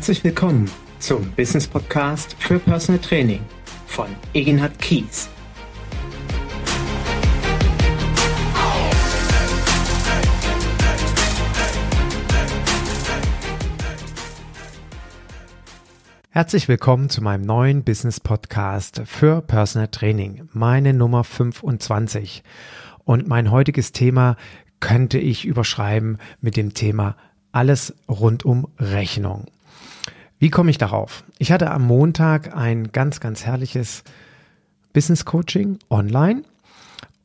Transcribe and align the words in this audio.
Herzlich 0.00 0.24
willkommen 0.24 0.70
zum 0.98 1.30
Business 1.32 1.68
Podcast 1.68 2.34
für 2.38 2.58
Personal 2.58 3.02
Training 3.02 3.42
von 3.86 4.06
Egenhard 4.32 4.78
Kies. 4.78 5.28
Herzlich 16.30 16.66
willkommen 16.66 17.10
zu 17.10 17.22
meinem 17.22 17.44
neuen 17.44 17.84
Business 17.84 18.20
Podcast 18.20 19.02
für 19.04 19.42
Personal 19.42 19.88
Training, 19.88 20.48
meine 20.54 20.94
Nummer 20.94 21.24
25. 21.24 22.42
Und 23.04 23.28
mein 23.28 23.50
heutiges 23.50 23.92
Thema 23.92 24.38
könnte 24.80 25.18
ich 25.18 25.44
überschreiben 25.44 26.16
mit 26.40 26.56
dem 26.56 26.72
Thema 26.72 27.16
alles 27.52 27.94
rund 28.08 28.46
um 28.46 28.66
Rechnung. 28.78 29.44
Wie 30.40 30.48
komme 30.48 30.70
ich 30.70 30.78
darauf? 30.78 31.22
Ich 31.38 31.52
hatte 31.52 31.70
am 31.70 31.82
Montag 31.86 32.56
ein 32.56 32.92
ganz, 32.92 33.20
ganz 33.20 33.44
herrliches 33.44 34.04
Business 34.94 35.26
Coaching 35.26 35.78
online 35.90 36.44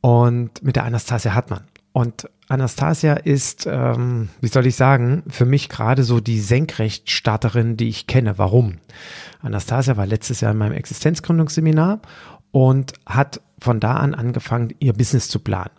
und 0.02 0.62
mit 0.62 0.76
der 0.76 0.84
Anastasia 0.84 1.32
Hartmann. 1.32 1.64
Und 1.92 2.28
Anastasia 2.48 3.14
ist, 3.14 3.66
ähm, 3.66 4.28
wie 4.42 4.48
soll 4.48 4.66
ich 4.66 4.76
sagen, 4.76 5.22
für 5.28 5.46
mich 5.46 5.70
gerade 5.70 6.04
so 6.04 6.20
die 6.20 6.38
Senkrechtstarterin, 6.38 7.78
die 7.78 7.88
ich 7.88 8.06
kenne. 8.06 8.36
Warum? 8.36 8.80
Anastasia 9.40 9.96
war 9.96 10.06
letztes 10.06 10.42
Jahr 10.42 10.52
in 10.52 10.58
meinem 10.58 10.74
Existenzgründungsseminar 10.74 12.00
und 12.50 12.92
hat 13.06 13.40
von 13.58 13.80
da 13.80 13.94
an 13.94 14.14
angefangen, 14.14 14.74
ihr 14.78 14.92
Business 14.92 15.30
zu 15.30 15.38
planen. 15.38 15.70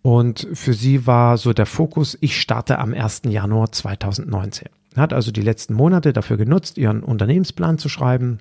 Und 0.00 0.48
für 0.54 0.72
sie 0.72 1.06
war 1.06 1.36
so 1.36 1.52
der 1.52 1.66
Fokus, 1.66 2.16
ich 2.22 2.40
starte 2.40 2.78
am 2.78 2.94
1. 2.94 3.22
Januar 3.26 3.72
2019. 3.72 4.70
Hat 4.96 5.12
also 5.12 5.32
die 5.32 5.42
letzten 5.42 5.74
Monate 5.74 6.12
dafür 6.12 6.36
genutzt, 6.36 6.78
ihren 6.78 7.02
Unternehmensplan 7.02 7.78
zu 7.78 7.88
schreiben. 7.88 8.38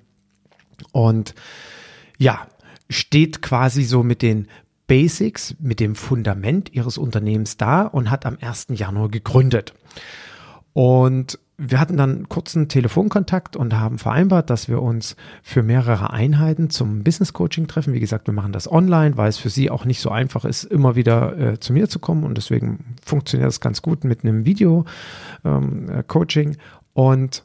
Und 0.92 1.36
ja, 2.18 2.48
steht 2.90 3.42
quasi 3.42 3.84
so 3.84 4.04
mit 4.04 4.22
den 4.22 4.48
Basics, 4.88 5.56
mit 5.60 5.80
dem 5.80 5.96
Fundament 5.96 6.74
ihres 6.74 6.98
Unternehmens 6.98 7.58
da 7.58 7.84
und 7.84 8.12
hat 8.12 8.26
am 8.26 8.38
1. 8.42 8.68
Januar 8.72 9.10
gegründet. 9.10 9.74
Und 10.74 11.40
wir 11.64 11.80
hatten 11.80 11.96
dann 11.96 12.28
kurzen 12.28 12.68
Telefonkontakt 12.68 13.56
und 13.56 13.78
haben 13.78 14.00
vereinbart, 14.00 14.50
dass 14.50 14.68
wir 14.68 14.82
uns 14.82 15.16
für 15.44 15.62
mehrere 15.62 16.12
Einheiten 16.12 16.72
zum 16.72 17.04
Business 17.04 17.34
Coaching 17.34 17.68
treffen. 17.68 17.94
Wie 17.94 18.00
gesagt, 18.00 18.28
wir 18.28 18.34
machen 18.34 18.52
das 18.52 18.72
online, 18.72 19.16
weil 19.16 19.30
es 19.30 19.38
für 19.38 19.50
sie 19.50 19.70
auch 19.70 19.86
nicht 19.86 20.02
so 20.02 20.10
einfach 20.10 20.44
ist, 20.44 20.64
immer 20.64 20.96
wieder 20.96 21.38
äh, 21.38 21.60
zu 21.60 21.72
mir 21.74 21.88
zu 21.88 22.00
kommen 22.00 22.24
und 22.24 22.36
deswegen 22.36 22.96
funktioniert 23.06 23.48
das 23.48 23.60
ganz 23.60 23.84
gut 23.84 24.04
mit 24.04 24.24
einem 24.24 24.46
Video 24.46 24.86
ähm, 25.46 25.90
äh, 25.90 26.46
und 26.94 27.44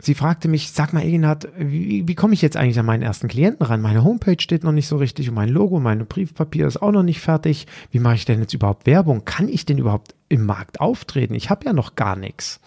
Sie 0.00 0.14
fragte 0.14 0.48
mich, 0.48 0.72
sag 0.72 0.92
mal, 0.92 1.04
Egenhard, 1.04 1.48
wie, 1.56 2.06
wie 2.06 2.14
komme 2.14 2.34
ich 2.34 2.42
jetzt 2.42 2.56
eigentlich 2.56 2.78
an 2.78 2.84
meinen 2.84 3.02
ersten 3.02 3.28
Klienten 3.28 3.64
ran? 3.64 3.80
Meine 3.80 4.04
Homepage 4.04 4.40
steht 4.40 4.62
noch 4.62 4.72
nicht 4.72 4.88
so 4.88 4.96
richtig 4.96 5.28
und 5.28 5.34
mein 5.34 5.48
Logo, 5.48 5.80
mein 5.80 6.04
Briefpapier 6.06 6.66
ist 6.66 6.82
auch 6.82 6.90
noch 6.90 7.04
nicht 7.04 7.20
fertig. 7.20 7.66
Wie 7.90 8.00
mache 8.00 8.16
ich 8.16 8.24
denn 8.24 8.40
jetzt 8.40 8.52
überhaupt 8.52 8.86
Werbung? 8.86 9.24
Kann 9.24 9.48
ich 9.48 9.64
denn 9.64 9.78
überhaupt 9.78 10.14
im 10.28 10.44
Markt 10.44 10.80
auftreten? 10.80 11.34
Ich 11.34 11.48
habe 11.48 11.64
ja 11.64 11.72
noch 11.72 11.94
gar 11.94 12.16
nichts. 12.16 12.60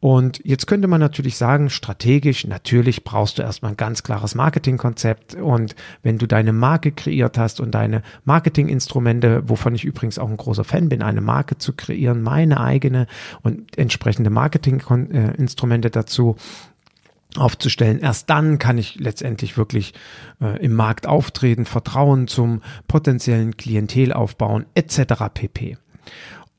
Und 0.00 0.40
jetzt 0.44 0.68
könnte 0.68 0.86
man 0.86 1.00
natürlich 1.00 1.36
sagen, 1.36 1.70
strategisch, 1.70 2.46
natürlich 2.46 3.02
brauchst 3.02 3.38
du 3.38 3.42
erstmal 3.42 3.72
ein 3.72 3.76
ganz 3.76 4.04
klares 4.04 4.36
Marketingkonzept. 4.36 5.34
Und 5.34 5.74
wenn 6.02 6.18
du 6.18 6.26
deine 6.26 6.52
Marke 6.52 6.92
kreiert 6.92 7.36
hast 7.36 7.60
und 7.60 7.72
deine 7.72 8.02
Marketinginstrumente, 8.24 9.48
wovon 9.48 9.74
ich 9.74 9.84
übrigens 9.84 10.20
auch 10.20 10.28
ein 10.28 10.36
großer 10.36 10.62
Fan 10.62 10.88
bin, 10.88 11.02
eine 11.02 11.20
Marke 11.20 11.58
zu 11.58 11.72
kreieren, 11.72 12.22
meine 12.22 12.60
eigene 12.60 13.08
und 13.42 13.76
entsprechende 13.76 14.30
Marketinginstrumente 14.30 15.90
dazu, 15.90 16.36
aufzustellen. 17.36 17.98
Erst 17.98 18.30
dann 18.30 18.58
kann 18.58 18.78
ich 18.78 18.98
letztendlich 18.98 19.58
wirklich 19.58 19.92
äh, 20.40 20.64
im 20.64 20.74
Markt 20.74 21.06
auftreten, 21.06 21.66
Vertrauen 21.66 22.26
zum 22.26 22.62
potenziellen 22.86 23.56
Klientel 23.56 24.12
aufbauen, 24.12 24.64
etc. 24.74 25.24
pp. 25.34 25.76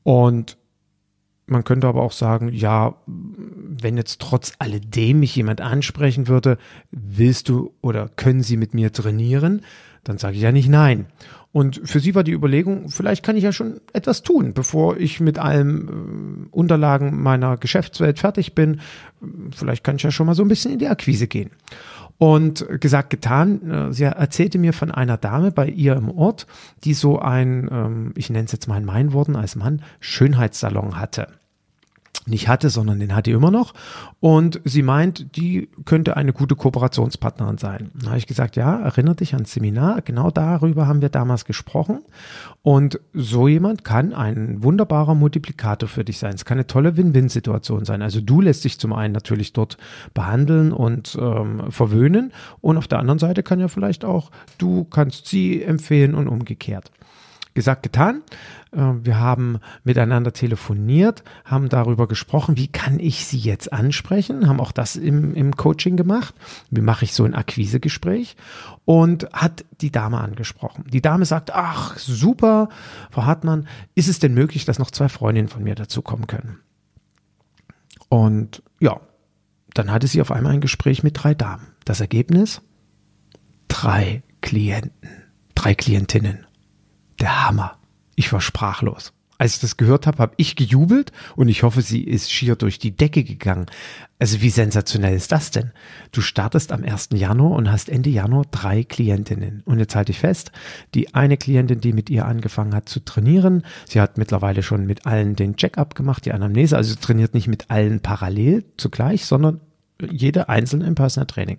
Und 0.04 0.56
man 1.50 1.64
könnte 1.64 1.88
aber 1.88 2.02
auch 2.02 2.12
sagen, 2.12 2.52
ja, 2.52 2.94
wenn 3.82 3.96
jetzt 3.96 4.20
trotz 4.20 4.52
alledem 4.58 5.20
mich 5.20 5.34
jemand 5.36 5.60
ansprechen 5.60 6.28
würde, 6.28 6.58
willst 6.90 7.48
du 7.48 7.74
oder 7.80 8.08
können 8.08 8.42
Sie 8.42 8.56
mit 8.56 8.74
mir 8.74 8.92
trainieren? 8.92 9.62
Dann 10.04 10.18
sage 10.18 10.36
ich 10.36 10.42
ja 10.42 10.52
nicht 10.52 10.68
nein. 10.68 11.06
Und 11.52 11.80
für 11.84 11.98
sie 11.98 12.14
war 12.14 12.22
die 12.22 12.32
Überlegung, 12.32 12.90
vielleicht 12.90 13.24
kann 13.24 13.36
ich 13.36 13.42
ja 13.42 13.52
schon 13.52 13.80
etwas 13.92 14.22
tun, 14.22 14.54
bevor 14.54 14.96
ich 14.96 15.18
mit 15.18 15.38
allen 15.38 15.88
äh, 15.88 16.56
Unterlagen 16.56 17.20
meiner 17.20 17.56
Geschäftswelt 17.56 18.20
fertig 18.20 18.54
bin. 18.54 18.80
Vielleicht 19.50 19.82
kann 19.82 19.96
ich 19.96 20.02
ja 20.02 20.12
schon 20.12 20.26
mal 20.26 20.36
so 20.36 20.42
ein 20.42 20.48
bisschen 20.48 20.72
in 20.72 20.78
die 20.78 20.86
Akquise 20.86 21.26
gehen. 21.26 21.50
Und 22.18 22.66
gesagt, 22.80 23.10
getan, 23.10 23.68
äh, 23.68 23.92
sie 23.92 24.04
erzählte 24.04 24.58
mir 24.58 24.72
von 24.72 24.92
einer 24.92 25.16
Dame 25.16 25.50
bei 25.50 25.66
ihr 25.66 25.96
im 25.96 26.10
Ort, 26.10 26.46
die 26.84 26.94
so 26.94 27.18
ein, 27.18 27.68
ähm, 27.72 28.12
ich 28.14 28.30
nenne 28.30 28.44
es 28.44 28.52
jetzt 28.52 28.68
mal 28.68 28.78
in 28.78 28.84
meinen 28.84 29.12
Worten 29.12 29.34
als 29.34 29.56
Mann, 29.56 29.82
Schönheitssalon 29.98 31.00
hatte 31.00 31.28
nicht 32.26 32.48
hatte, 32.48 32.68
sondern 32.68 33.00
den 33.00 33.14
hat 33.14 33.26
die 33.26 33.30
immer 33.30 33.50
noch. 33.50 33.72
Und 34.20 34.60
sie 34.64 34.82
meint, 34.82 35.36
die 35.36 35.68
könnte 35.84 36.16
eine 36.16 36.32
gute 36.32 36.54
Kooperationspartnerin 36.54 37.58
sein. 37.58 37.90
Da 37.94 38.08
habe 38.08 38.18
ich 38.18 38.26
gesagt, 38.26 38.56
ja, 38.56 38.78
erinnere 38.78 39.16
dich 39.16 39.34
ans 39.34 39.52
Seminar. 39.52 40.02
Genau 40.02 40.30
darüber 40.30 40.86
haben 40.86 41.00
wir 41.00 41.08
damals 41.08 41.46
gesprochen. 41.46 42.00
Und 42.62 43.00
so 43.14 43.48
jemand 43.48 43.84
kann 43.84 44.12
ein 44.12 44.62
wunderbarer 44.62 45.14
Multiplikator 45.14 45.88
für 45.88 46.04
dich 46.04 46.18
sein. 46.18 46.34
Es 46.34 46.44
kann 46.44 46.58
eine 46.58 46.66
tolle 46.66 46.96
Win-Win-Situation 46.96 47.86
sein. 47.86 48.02
Also 48.02 48.20
du 48.20 48.42
lässt 48.42 48.64
dich 48.64 48.78
zum 48.78 48.92
einen 48.92 49.14
natürlich 49.14 49.54
dort 49.54 49.78
behandeln 50.12 50.72
und 50.72 51.16
ähm, 51.20 51.70
verwöhnen. 51.70 52.32
Und 52.60 52.76
auf 52.76 52.86
der 52.86 52.98
anderen 52.98 53.18
Seite 53.18 53.42
kann 53.42 53.60
ja 53.60 53.68
vielleicht 53.68 54.04
auch 54.04 54.30
du 54.58 54.84
kannst 54.84 55.26
sie 55.26 55.62
empfehlen 55.62 56.14
und 56.14 56.28
umgekehrt. 56.28 56.90
Gesagt, 57.54 57.82
getan. 57.82 58.22
Äh, 58.72 58.92
wir 59.02 59.18
haben 59.18 59.58
miteinander 59.84 60.32
telefoniert, 60.32 61.24
haben 61.44 61.68
darüber 61.68 62.06
gesprochen, 62.08 62.56
wie 62.56 62.68
kann 62.68 63.00
ich 63.00 63.26
sie 63.26 63.38
jetzt 63.38 63.72
ansprechen, 63.72 64.48
haben 64.48 64.60
auch 64.60 64.72
das 64.72 64.96
im, 64.96 65.34
im 65.34 65.56
Coaching 65.56 65.96
gemacht. 65.96 66.34
Wie 66.70 66.80
mache 66.80 67.04
ich 67.04 67.12
so 67.12 67.24
ein 67.24 67.34
Akquisegespräch? 67.34 68.36
Und 68.84 69.32
hat 69.32 69.64
die 69.80 69.90
Dame 69.90 70.18
angesprochen. 70.18 70.84
Die 70.88 71.02
Dame 71.02 71.24
sagt, 71.24 71.52
ach, 71.52 71.96
super, 71.98 72.68
Frau 73.10 73.24
Hartmann, 73.24 73.68
ist 73.94 74.08
es 74.08 74.18
denn 74.18 74.34
möglich, 74.34 74.64
dass 74.64 74.78
noch 74.78 74.90
zwei 74.90 75.08
Freundinnen 75.08 75.48
von 75.48 75.62
mir 75.62 75.74
dazukommen 75.74 76.26
können? 76.26 76.58
Und 78.08 78.62
ja, 78.80 79.00
dann 79.74 79.90
hatte 79.90 80.06
sie 80.06 80.20
auf 80.20 80.32
einmal 80.32 80.52
ein 80.52 80.60
Gespräch 80.60 81.02
mit 81.02 81.22
drei 81.22 81.34
Damen. 81.34 81.68
Das 81.84 82.00
Ergebnis? 82.00 82.60
Drei 83.68 84.22
Klienten, 84.40 85.10
drei 85.54 85.74
Klientinnen. 85.74 86.46
Der 87.20 87.46
Hammer. 87.46 87.76
Ich 88.16 88.32
war 88.32 88.40
sprachlos. 88.40 89.12
Als 89.36 89.54
ich 89.54 89.60
das 89.60 89.78
gehört 89.78 90.06
habe, 90.06 90.18
habe 90.18 90.34
ich 90.36 90.54
gejubelt 90.54 91.12
und 91.34 91.48
ich 91.48 91.62
hoffe, 91.62 91.80
sie 91.80 92.02
ist 92.02 92.30
schier 92.30 92.56
durch 92.56 92.78
die 92.78 92.94
Decke 92.94 93.24
gegangen. 93.24 93.66
Also 94.18 94.42
wie 94.42 94.50
sensationell 94.50 95.14
ist 95.14 95.32
das 95.32 95.50
denn? 95.50 95.72
Du 96.12 96.20
startest 96.20 96.72
am 96.72 96.84
1. 96.84 97.10
Januar 97.14 97.52
und 97.52 97.72
hast 97.72 97.88
Ende 97.88 98.10
Januar 98.10 98.44
drei 98.50 98.84
Klientinnen. 98.84 99.62
Und 99.64 99.78
jetzt 99.78 99.96
halte 99.96 100.12
ich 100.12 100.18
fest, 100.18 100.52
die 100.94 101.14
eine 101.14 101.38
Klientin, 101.38 101.80
die 101.80 101.94
mit 101.94 102.10
ihr 102.10 102.26
angefangen 102.26 102.74
hat 102.74 102.90
zu 102.90 103.00
trainieren, 103.00 103.64
sie 103.88 104.00
hat 104.00 104.18
mittlerweile 104.18 104.62
schon 104.62 104.84
mit 104.84 105.06
allen 105.06 105.36
den 105.36 105.56
Check-up 105.56 105.94
gemacht, 105.94 106.26
die 106.26 106.32
Anamnese, 106.32 106.76
also 106.76 106.94
trainiert 106.96 107.32
nicht 107.32 107.48
mit 107.48 107.70
allen 107.70 108.00
parallel 108.00 108.64
zugleich, 108.76 109.24
sondern 109.24 109.60
jede 110.10 110.50
einzeln 110.50 110.82
im 110.82 110.94
Personal 110.94 111.26
Training. 111.26 111.58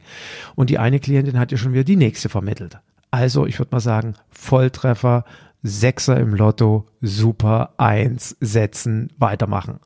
Und 0.54 0.70
die 0.70 0.78
eine 0.78 1.00
Klientin 1.00 1.40
hat 1.40 1.52
ja 1.52 1.58
schon 1.58 1.74
wieder 1.74 1.84
die 1.84 1.96
nächste 1.96 2.30
vermittelt. 2.30 2.78
Also, 3.12 3.46
ich 3.46 3.60
würde 3.60 3.72
mal 3.74 3.82
sagen, 3.82 4.16
Volltreffer, 4.30 5.26
Sechser 5.64 6.20
im 6.20 6.34
Lotto, 6.34 6.88
super, 7.02 7.74
eins, 7.78 8.36
setzen, 8.40 9.12
weitermachen. 9.18 9.80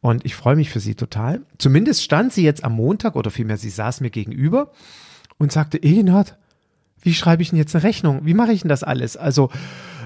Und 0.00 0.24
ich 0.24 0.34
freue 0.34 0.56
mich 0.56 0.70
für 0.70 0.80
sie 0.80 0.94
total. 0.94 1.42
Zumindest 1.58 2.02
stand 2.02 2.32
sie 2.32 2.42
jetzt 2.42 2.64
am 2.64 2.74
Montag 2.74 3.16
oder 3.16 3.30
vielmehr 3.30 3.56
sie 3.56 3.70
saß 3.70 4.00
mir 4.00 4.10
gegenüber 4.10 4.72
und 5.38 5.52
sagte, 5.52 5.82
Egenhard, 5.82 6.36
wie 7.00 7.14
schreibe 7.14 7.42
ich 7.42 7.50
denn 7.50 7.58
jetzt 7.58 7.74
eine 7.74 7.84
Rechnung? 7.84 8.20
Wie 8.24 8.34
mache 8.34 8.52
ich 8.52 8.62
denn 8.62 8.68
das 8.68 8.82
alles? 8.82 9.16
Also, 9.16 9.50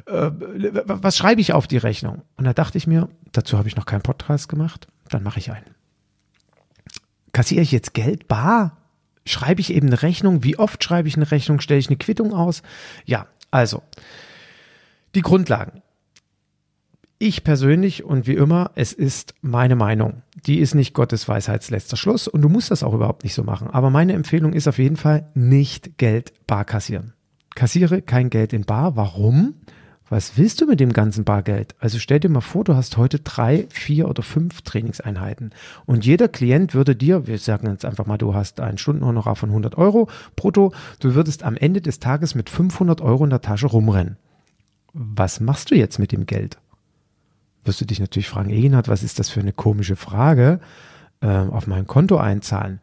äh, 0.07 0.31
was 0.85 1.17
schreibe 1.17 1.41
ich 1.41 1.53
auf 1.53 1.67
die 1.67 1.79
Rechnung? 1.79 2.23
Und 2.37 2.45
da 2.45 2.53
dachte 2.53 2.79
ich 2.79 2.87
mir, 2.87 3.09
dazu 3.33 3.59
habe 3.59 3.69
ich 3.69 3.77
noch 3.77 3.87
keinen 3.87 4.03
Podcast 4.03 4.49
gemacht, 4.49 4.89
dann 5.09 5.23
mache 5.23 5.39
ich 5.39 5.51
einen. 5.51 5.75
Kassiere 7.33 7.63
ich 7.63 7.73
jetzt 7.73 7.95
Geld 7.95 8.29
bar? 8.29 8.77
Schreibe 9.25 9.61
ich 9.61 9.73
eben 9.73 9.87
eine 9.87 10.03
Rechnung? 10.03 10.45
Wie 10.45 10.59
oft 10.59 10.83
schreibe 10.83 11.09
ich 11.09 11.17
eine 11.17 11.31
Rechnung? 11.31 11.61
Stelle 11.61 11.81
ich 11.81 11.89
eine 11.89 11.97
Quittung 11.97 12.35
aus? 12.35 12.63
Ja, 13.05 13.27
also, 13.51 13.83
die 15.15 15.23
Grundlagen. 15.23 15.83
Ich 17.19 17.45
persönlich 17.45 18.03
und 18.03 18.27
wie 18.27 18.35
immer, 18.35 18.71
es 18.77 18.95
ist 18.95 19.35
meine 19.43 19.77
Meinung. 19.77 20.23
Die 20.47 20.59
ist 20.59 20.75
nicht 20.75 20.95
Gottes 20.95 21.29
Weisheitsletzter 21.29 21.99
Schluss 21.99 22.29
und 22.29 22.41
du 22.41 22.49
musst 22.49 22.71
das 22.71 22.83
auch 22.83 22.95
überhaupt 22.95 23.25
nicht 23.25 23.35
so 23.35 23.45
machen. 23.45 23.69
Aber 23.69 23.91
meine 23.91 24.15
Empfehlung 24.15 24.55
ist 24.55 24.69
auf 24.69 24.79
jeden 24.79 24.97
Fall 24.97 25.29
nicht 25.35 25.99
Geld 25.99 26.33
bar 26.47 26.65
kassieren. 26.65 27.13
Kassiere 27.55 28.01
kein 28.01 28.31
Geld 28.31 28.55
in 28.55 28.65
bar. 28.65 28.97
Warum? 28.97 29.55
Was 30.09 30.39
willst 30.39 30.61
du 30.61 30.67
mit 30.67 30.81
dem 30.81 30.93
ganzen 30.93 31.25
Bargeld? 31.25 31.77
Also 31.79 31.99
stell 31.99 32.19
dir 32.19 32.31
mal 32.31 32.41
vor, 32.41 32.65
du 32.65 32.75
hast 32.75 32.97
heute 32.97 33.21
drei, 33.21 33.69
vier 33.71 34.09
oder 34.09 34.23
fünf 34.25 34.63
Trainingseinheiten 34.63 35.51
und 35.87 36.05
jeder 36.05 36.27
Klient 36.27 36.75
würde 36.75 36.97
dir, 36.97 37.29
wir 37.29 37.39
sagen 37.39 37.69
jetzt 37.69 37.85
einfach 37.85 38.07
mal, 38.07 38.19
du 38.19 38.35
hast 38.35 38.61
einen 38.61 38.77
Stundenhonorar 38.77 39.37
von 39.37 39.51
100 39.51 39.79
Euro 39.79 40.09
brutto, 40.35 40.73
du 40.99 41.15
würdest 41.15 41.45
am 41.45 41.57
Ende 41.57 41.81
des 41.81 42.01
Tages 42.01 42.35
mit 42.35 42.51
500 42.51 43.01
Euro 43.03 43.23
in 43.23 43.31
der 43.31 43.41
Tasche 43.41 43.69
rumrennen. 43.69 44.17
Was 44.93 45.41
machst 45.41 45.71
du 45.71 45.75
jetzt 45.75 45.99
mit 45.99 46.13
dem 46.13 46.27
Geld? 46.27 46.59
Wirst 47.65 47.81
du 47.81 47.85
dich 47.85 48.01
natürlich 48.01 48.29
fragen, 48.29 48.51
Egenhard, 48.51 48.89
was 48.89 49.03
ist 49.03 49.19
das 49.19 49.29
für 49.29 49.41
eine 49.41 49.53
komische 49.53 49.97
Frage? 49.97 50.61
Äh, 51.21 51.29
auf 51.29 51.67
mein 51.67 51.87
Konto 51.87 52.17
einzahlen. 52.17 52.81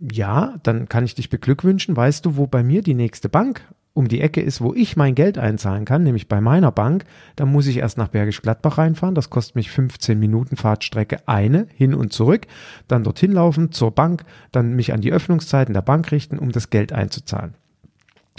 Ja, 0.00 0.56
dann 0.62 0.88
kann 0.88 1.04
ich 1.04 1.14
dich 1.14 1.30
beglückwünschen. 1.30 1.96
Weißt 1.96 2.26
du, 2.26 2.36
wo 2.36 2.46
bei 2.46 2.62
mir 2.62 2.82
die 2.82 2.94
nächste 2.94 3.28
Bank 3.28 3.62
um 3.92 4.08
die 4.08 4.20
Ecke 4.20 4.40
ist, 4.40 4.60
wo 4.60 4.72
ich 4.74 4.96
mein 4.96 5.14
Geld 5.14 5.36
einzahlen 5.36 5.84
kann, 5.84 6.02
nämlich 6.02 6.28
bei 6.28 6.40
meiner 6.40 6.70
Bank, 6.70 7.04
dann 7.36 7.50
muss 7.50 7.66
ich 7.66 7.78
erst 7.78 7.98
nach 7.98 8.08
Bergisch 8.08 8.40
Gladbach 8.40 8.78
reinfahren. 8.78 9.14
Das 9.14 9.30
kostet 9.30 9.56
mich 9.56 9.70
15 9.70 10.18
Minuten 10.18 10.56
Fahrtstrecke 10.56 11.28
eine 11.28 11.66
hin 11.74 11.94
und 11.94 12.12
zurück. 12.12 12.46
Dann 12.88 13.04
dorthin 13.04 13.32
laufen 13.32 13.72
zur 13.72 13.90
Bank, 13.90 14.24
dann 14.52 14.74
mich 14.74 14.92
an 14.92 15.00
die 15.00 15.12
Öffnungszeiten 15.12 15.74
der 15.74 15.82
Bank 15.82 16.10
richten, 16.12 16.38
um 16.38 16.52
das 16.52 16.70
Geld 16.70 16.92
einzuzahlen. 16.92 17.54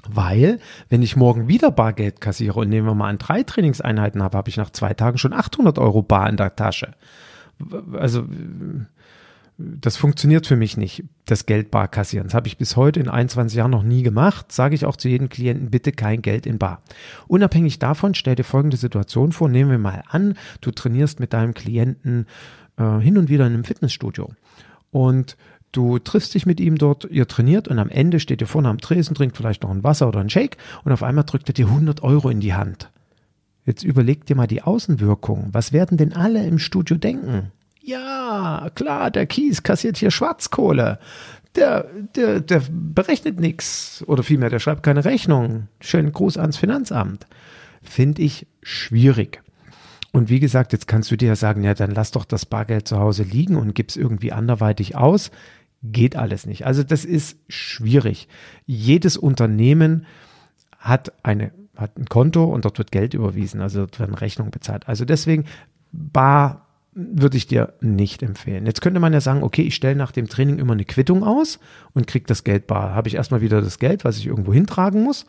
Weil, 0.09 0.59
wenn 0.89 1.03
ich 1.03 1.15
morgen 1.15 1.47
wieder 1.47 1.71
Bargeld 1.71 2.21
kassiere 2.21 2.59
und 2.59 2.69
nehmen 2.69 2.87
wir 2.87 2.95
mal 2.95 3.09
an 3.09 3.17
drei 3.17 3.43
Trainingseinheiten 3.43 4.23
habe, 4.23 4.37
habe 4.37 4.49
ich 4.49 4.57
nach 4.57 4.71
zwei 4.71 4.93
Tagen 4.93 5.17
schon 5.17 5.33
800 5.33 5.77
Euro 5.79 6.01
bar 6.01 6.29
in 6.29 6.37
der 6.37 6.55
Tasche. 6.55 6.93
Also, 7.93 8.25
das 9.57 9.97
funktioniert 9.97 10.47
für 10.47 10.55
mich 10.55 10.77
nicht, 10.77 11.03
das 11.25 11.45
Geld 11.45 11.71
bar 11.71 11.87
kassieren. 11.87 12.27
Das 12.27 12.33
habe 12.33 12.47
ich 12.47 12.57
bis 12.57 12.75
heute 12.75 12.99
in 12.99 13.07
21 13.07 13.57
Jahren 13.57 13.71
noch 13.71 13.83
nie 13.83 14.03
gemacht. 14.03 14.51
Sage 14.51 14.75
ich 14.75 14.85
auch 14.85 14.95
zu 14.95 15.07
jedem 15.07 15.29
Klienten, 15.29 15.69
bitte 15.69 15.91
kein 15.91 16.21
Geld 16.21 16.45
in 16.45 16.57
bar. 16.57 16.81
Unabhängig 17.27 17.79
davon, 17.79 18.15
stell 18.15 18.35
dir 18.35 18.43
folgende 18.43 18.77
Situation 18.77 19.31
vor. 19.31 19.49
Nehmen 19.49 19.71
wir 19.71 19.77
mal 19.77 20.03
an, 20.07 20.35
du 20.61 20.71
trainierst 20.71 21.19
mit 21.19 21.33
deinem 21.33 21.53
Klienten 21.53 22.25
äh, 22.77 22.99
hin 22.99 23.17
und 23.17 23.29
wieder 23.29 23.45
in 23.45 23.53
einem 23.53 23.63
Fitnessstudio. 23.63 24.29
Und 24.91 25.37
Du 25.71 25.99
triffst 25.99 26.33
dich 26.33 26.45
mit 26.45 26.59
ihm 26.59 26.77
dort, 26.77 27.05
ihr 27.05 27.27
trainiert 27.27 27.67
und 27.67 27.79
am 27.79 27.89
Ende 27.89 28.19
steht 28.19 28.41
ihr 28.41 28.47
vorne 28.47 28.69
am 28.69 28.79
Tresen, 28.79 29.15
trinkt 29.15 29.37
vielleicht 29.37 29.63
noch 29.63 29.71
ein 29.71 29.83
Wasser 29.83 30.07
oder 30.07 30.19
ein 30.19 30.29
Shake 30.29 30.57
und 30.83 30.91
auf 30.91 31.03
einmal 31.03 31.23
drückt 31.23 31.49
er 31.49 31.53
dir 31.53 31.67
100 31.67 32.03
Euro 32.03 32.29
in 32.29 32.41
die 32.41 32.53
Hand. 32.53 32.89
Jetzt 33.65 33.83
überleg 33.83 34.25
dir 34.25 34.35
mal 34.35 34.47
die 34.47 34.63
Außenwirkung. 34.63 35.49
Was 35.51 35.71
werden 35.71 35.97
denn 35.97 36.13
alle 36.13 36.45
im 36.45 36.59
Studio 36.59 36.97
denken? 36.97 37.51
Ja, 37.81 38.69
klar, 38.75 39.11
der 39.11 39.25
Kies 39.27 39.63
kassiert 39.63 39.97
hier 39.97 40.11
Schwarzkohle. 40.11 40.99
Der, 41.55 41.85
der, 42.15 42.39
der 42.39 42.63
berechnet 42.69 43.39
nichts 43.39 44.03
oder 44.07 44.23
vielmehr, 44.23 44.49
der 44.49 44.59
schreibt 44.59 44.83
keine 44.83 45.05
Rechnung. 45.05 45.67
Schönen 45.79 46.11
Gruß 46.11 46.37
ans 46.37 46.57
Finanzamt. 46.57 47.27
Finde 47.81 48.21
ich 48.21 48.47
schwierig. 48.61 49.41
Und 50.11 50.29
wie 50.29 50.39
gesagt, 50.39 50.73
jetzt 50.73 50.87
kannst 50.87 51.09
du 51.11 51.15
dir 51.15 51.29
ja 51.29 51.35
sagen, 51.35 51.63
ja, 51.63 51.73
dann 51.73 51.91
lass 51.91 52.11
doch 52.11 52.25
das 52.25 52.45
Bargeld 52.45 52.87
zu 52.87 52.99
Hause 52.99 53.23
liegen 53.23 53.55
und 53.55 53.73
gib's 53.73 53.95
irgendwie 53.95 54.31
anderweitig 54.31 54.95
aus. 54.95 55.31
Geht 55.83 56.15
alles 56.15 56.45
nicht. 56.45 56.65
Also 56.65 56.83
das 56.83 57.05
ist 57.05 57.37
schwierig. 57.47 58.27
Jedes 58.65 59.17
Unternehmen 59.17 60.05
hat 60.77 61.13
eine 61.23 61.51
hat 61.75 61.97
ein 61.97 62.05
Konto 62.05 62.43
und 62.45 62.65
dort 62.65 62.77
wird 62.77 62.91
Geld 62.91 63.13
überwiesen, 63.13 63.61
also 63.61 63.79
dort 63.79 63.99
werden 63.99 64.13
Rechnungen 64.15 64.51
bezahlt. 64.51 64.87
Also 64.87 65.05
deswegen 65.05 65.45
bar 65.91 66.67
würde 66.93 67.37
ich 67.37 67.47
dir 67.47 67.73
nicht 67.79 68.21
empfehlen. 68.21 68.65
Jetzt 68.65 68.81
könnte 68.81 68.99
man 68.99 69.13
ja 69.13 69.21
sagen, 69.21 69.43
okay, 69.43 69.61
ich 69.61 69.75
stelle 69.75 69.95
nach 69.95 70.11
dem 70.11 70.27
Training 70.27 70.59
immer 70.59 70.73
eine 70.73 70.85
Quittung 70.85 71.23
aus 71.23 71.59
und 71.93 72.07
kriege 72.07 72.25
das 72.25 72.43
Geld 72.43 72.67
bar. 72.67 72.93
Habe 72.93 73.07
ich 73.07 73.15
erstmal 73.15 73.41
wieder 73.41 73.61
das 73.61 73.79
Geld, 73.79 74.03
was 74.03 74.17
ich 74.17 74.27
irgendwo 74.27 74.53
hintragen 74.53 75.03
muss. 75.03 75.25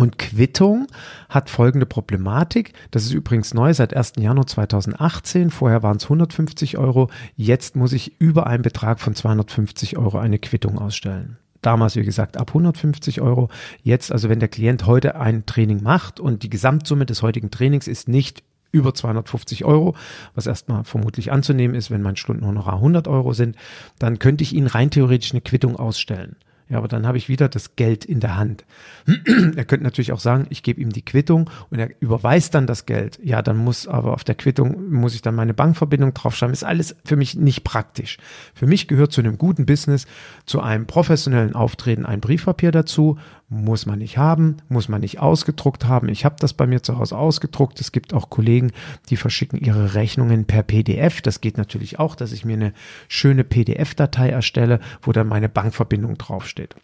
Und 0.00 0.16
Quittung 0.18 0.86
hat 1.28 1.50
folgende 1.50 1.84
Problematik. 1.84 2.72
Das 2.90 3.04
ist 3.04 3.12
übrigens 3.12 3.52
neu 3.52 3.74
seit 3.74 3.94
1. 3.94 4.14
Januar 4.18 4.46
2018. 4.46 5.50
Vorher 5.50 5.82
waren 5.82 5.98
es 5.98 6.04
150 6.04 6.78
Euro. 6.78 7.10
Jetzt 7.36 7.76
muss 7.76 7.92
ich 7.92 8.18
über 8.18 8.46
einen 8.46 8.62
Betrag 8.62 8.98
von 8.98 9.14
250 9.14 9.98
Euro 9.98 10.16
eine 10.16 10.38
Quittung 10.38 10.78
ausstellen. 10.78 11.36
Damals, 11.60 11.96
wie 11.96 12.02
gesagt, 12.02 12.38
ab 12.38 12.48
150 12.48 13.20
Euro. 13.20 13.50
Jetzt, 13.82 14.10
also 14.10 14.30
wenn 14.30 14.40
der 14.40 14.48
Klient 14.48 14.86
heute 14.86 15.16
ein 15.16 15.44
Training 15.44 15.82
macht 15.82 16.18
und 16.18 16.44
die 16.44 16.50
Gesamtsumme 16.50 17.04
des 17.04 17.20
heutigen 17.20 17.50
Trainings 17.50 17.86
ist 17.86 18.08
nicht 18.08 18.42
über 18.72 18.94
250 18.94 19.66
Euro, 19.66 19.94
was 20.34 20.46
erstmal 20.46 20.84
vermutlich 20.84 21.30
anzunehmen 21.30 21.76
ist, 21.76 21.90
wenn 21.90 22.00
mein 22.00 22.16
Stundenhonorar 22.16 22.76
100 22.76 23.06
Euro 23.06 23.34
sind, 23.34 23.54
dann 23.98 24.18
könnte 24.18 24.44
ich 24.44 24.54
Ihnen 24.54 24.68
rein 24.68 24.90
theoretisch 24.90 25.32
eine 25.32 25.42
Quittung 25.42 25.76
ausstellen. 25.76 26.36
Ja, 26.70 26.78
aber 26.78 26.86
dann 26.86 27.04
habe 27.04 27.18
ich 27.18 27.28
wieder 27.28 27.48
das 27.48 27.74
Geld 27.74 28.04
in 28.04 28.20
der 28.20 28.36
Hand. 28.36 28.64
er 29.06 29.64
könnte 29.64 29.82
natürlich 29.82 30.12
auch 30.12 30.20
sagen, 30.20 30.46
ich 30.50 30.62
gebe 30.62 30.80
ihm 30.80 30.90
die 30.90 31.04
Quittung 31.04 31.50
und 31.68 31.80
er 31.80 31.90
überweist 32.00 32.54
dann 32.54 32.68
das 32.68 32.86
Geld. 32.86 33.18
Ja, 33.24 33.42
dann 33.42 33.56
muss 33.56 33.88
aber 33.88 34.12
auf 34.12 34.22
der 34.22 34.36
Quittung, 34.36 34.88
muss 34.90 35.16
ich 35.16 35.20
dann 35.20 35.34
meine 35.34 35.52
Bankverbindung 35.52 36.14
draufschreiben. 36.14 36.52
Ist 36.52 36.62
alles 36.62 36.94
für 37.04 37.16
mich 37.16 37.34
nicht 37.34 37.64
praktisch. 37.64 38.18
Für 38.54 38.68
mich 38.68 38.86
gehört 38.86 39.10
zu 39.10 39.20
einem 39.20 39.36
guten 39.36 39.66
Business, 39.66 40.06
zu 40.46 40.60
einem 40.60 40.86
professionellen 40.86 41.56
Auftreten 41.56 42.06
ein 42.06 42.20
Briefpapier 42.20 42.70
dazu. 42.70 43.18
Muss 43.52 43.84
man 43.84 43.98
nicht 43.98 44.16
haben, 44.16 44.58
muss 44.68 44.88
man 44.88 45.00
nicht 45.00 45.18
ausgedruckt 45.18 45.84
haben. 45.84 46.08
Ich 46.08 46.24
habe 46.24 46.36
das 46.38 46.52
bei 46.52 46.68
mir 46.68 46.84
zu 46.84 46.98
Hause 46.98 47.18
ausgedruckt. 47.18 47.80
Es 47.80 47.90
gibt 47.90 48.14
auch 48.14 48.30
Kollegen, 48.30 48.70
die 49.08 49.16
verschicken 49.16 49.58
ihre 49.58 49.94
Rechnungen 49.94 50.44
per 50.44 50.62
PDF. 50.62 51.20
Das 51.20 51.40
geht 51.40 51.58
natürlich 51.58 51.98
auch, 51.98 52.14
dass 52.14 52.30
ich 52.30 52.44
mir 52.44 52.52
eine 52.52 52.72
schöne 53.08 53.42
PDF-Datei 53.42 54.30
erstelle, 54.30 54.78
wo 55.02 55.10
dann 55.10 55.26
meine 55.26 55.48
Bankverbindung 55.48 56.16
draufsteht. 56.16 56.76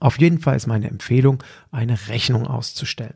Auf 0.00 0.18
jeden 0.18 0.40
Fall 0.40 0.56
ist 0.56 0.66
meine 0.66 0.88
Empfehlung, 0.88 1.44
eine 1.70 2.08
Rechnung 2.08 2.48
auszustellen. 2.48 3.14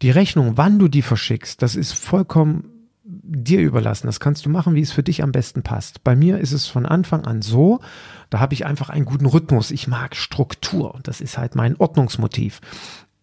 Die 0.00 0.10
Rechnung, 0.10 0.56
wann 0.56 0.78
du 0.78 0.86
die 0.86 1.02
verschickst, 1.02 1.60
das 1.60 1.74
ist 1.74 1.92
vollkommen 1.92 2.77
dir 3.08 3.60
überlassen. 3.60 4.06
Das 4.06 4.20
kannst 4.20 4.44
du 4.44 4.50
machen, 4.50 4.74
wie 4.74 4.82
es 4.82 4.92
für 4.92 5.02
dich 5.02 5.22
am 5.22 5.32
besten 5.32 5.62
passt. 5.62 6.04
Bei 6.04 6.14
mir 6.14 6.38
ist 6.38 6.52
es 6.52 6.66
von 6.66 6.84
Anfang 6.84 7.24
an 7.24 7.40
so, 7.40 7.80
da 8.28 8.38
habe 8.38 8.52
ich 8.52 8.66
einfach 8.66 8.90
einen 8.90 9.06
guten 9.06 9.26
Rhythmus. 9.26 9.70
Ich 9.70 9.88
mag 9.88 10.14
Struktur. 10.14 11.00
Das 11.02 11.22
ist 11.22 11.38
halt 11.38 11.54
mein 11.54 11.76
Ordnungsmotiv. 11.76 12.60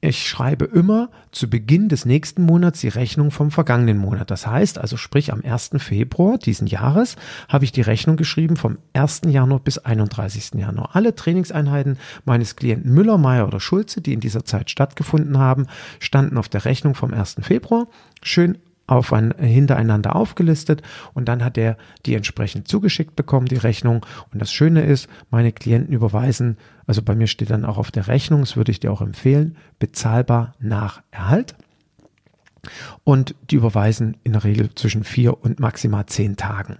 Ich 0.01 0.27
schreibe 0.27 0.65
immer 0.65 1.09
zu 1.31 1.49
Beginn 1.49 1.89
des 1.89 2.05
nächsten 2.05 2.43
Monats 2.43 2.81
die 2.81 2.89
Rechnung 2.89 3.31
vom 3.31 3.49
vergangenen 3.49 3.97
Monat. 3.97 4.29
Das 4.29 4.45
heißt 4.45 4.77
also, 4.77 4.97
sprich 4.97 5.31
am 5.31 5.41
1. 5.41 5.71
Februar 5.77 6.37
diesen 6.37 6.67
Jahres 6.67 7.15
habe 7.47 7.65
ich 7.65 7.71
die 7.71 7.81
Rechnung 7.81 8.15
geschrieben 8.15 8.55
vom 8.55 8.77
1. 8.93 9.21
Januar 9.27 9.59
bis 9.59 9.79
31. 9.79 10.59
Januar. 10.59 10.95
Alle 10.95 11.15
Trainingseinheiten 11.15 11.97
meines 12.23 12.55
Klienten 12.55 12.91
Müller, 12.91 13.17
Meyer 13.17 13.47
oder 13.47 13.59
Schulze, 13.59 14.01
die 14.01 14.13
in 14.13 14.19
dieser 14.19 14.45
Zeit 14.45 14.69
stattgefunden 14.69 15.37
haben, 15.37 15.67
standen 15.99 16.37
auf 16.37 16.49
der 16.49 16.65
Rechnung 16.65 16.93
vom 16.93 17.13
1. 17.13 17.37
Februar. 17.41 17.87
Schön 18.21 18.59
auf 18.87 19.13
ein, 19.13 19.33
hintereinander 19.37 20.15
aufgelistet 20.15 20.81
und 21.13 21.27
dann 21.27 21.43
hat 21.43 21.57
er 21.57 21.77
die 22.05 22.15
entsprechend 22.15 22.67
zugeschickt 22.67 23.15
bekommen, 23.15 23.47
die 23.47 23.55
Rechnung. 23.55 24.05
Und 24.31 24.41
das 24.41 24.51
Schöne 24.51 24.83
ist, 24.83 25.09
meine 25.31 25.51
Klienten 25.51 25.93
überweisen, 25.93 26.57
also 26.87 27.01
bei 27.01 27.15
mir 27.15 27.27
steht 27.27 27.49
dann 27.49 27.65
auch 27.65 27.77
auf 27.77 27.91
der 27.91 28.07
Rechnung, 28.07 28.41
das 28.41 28.57
würde 28.57 28.71
ich 28.71 28.79
dir 28.79 28.91
auch 28.91 29.01
empfehlen, 29.01 29.57
bezahlbar 29.79 30.53
nach 30.59 31.01
Erhalt. 31.11 31.55
Und 33.03 33.35
die 33.51 33.55
überweisen 33.55 34.17
in 34.23 34.33
der 34.33 34.43
Regel 34.43 34.73
zwischen 34.73 35.03
vier 35.03 35.43
und 35.43 35.59
maximal 35.59 36.05
zehn 36.07 36.35
Tagen. 36.35 36.77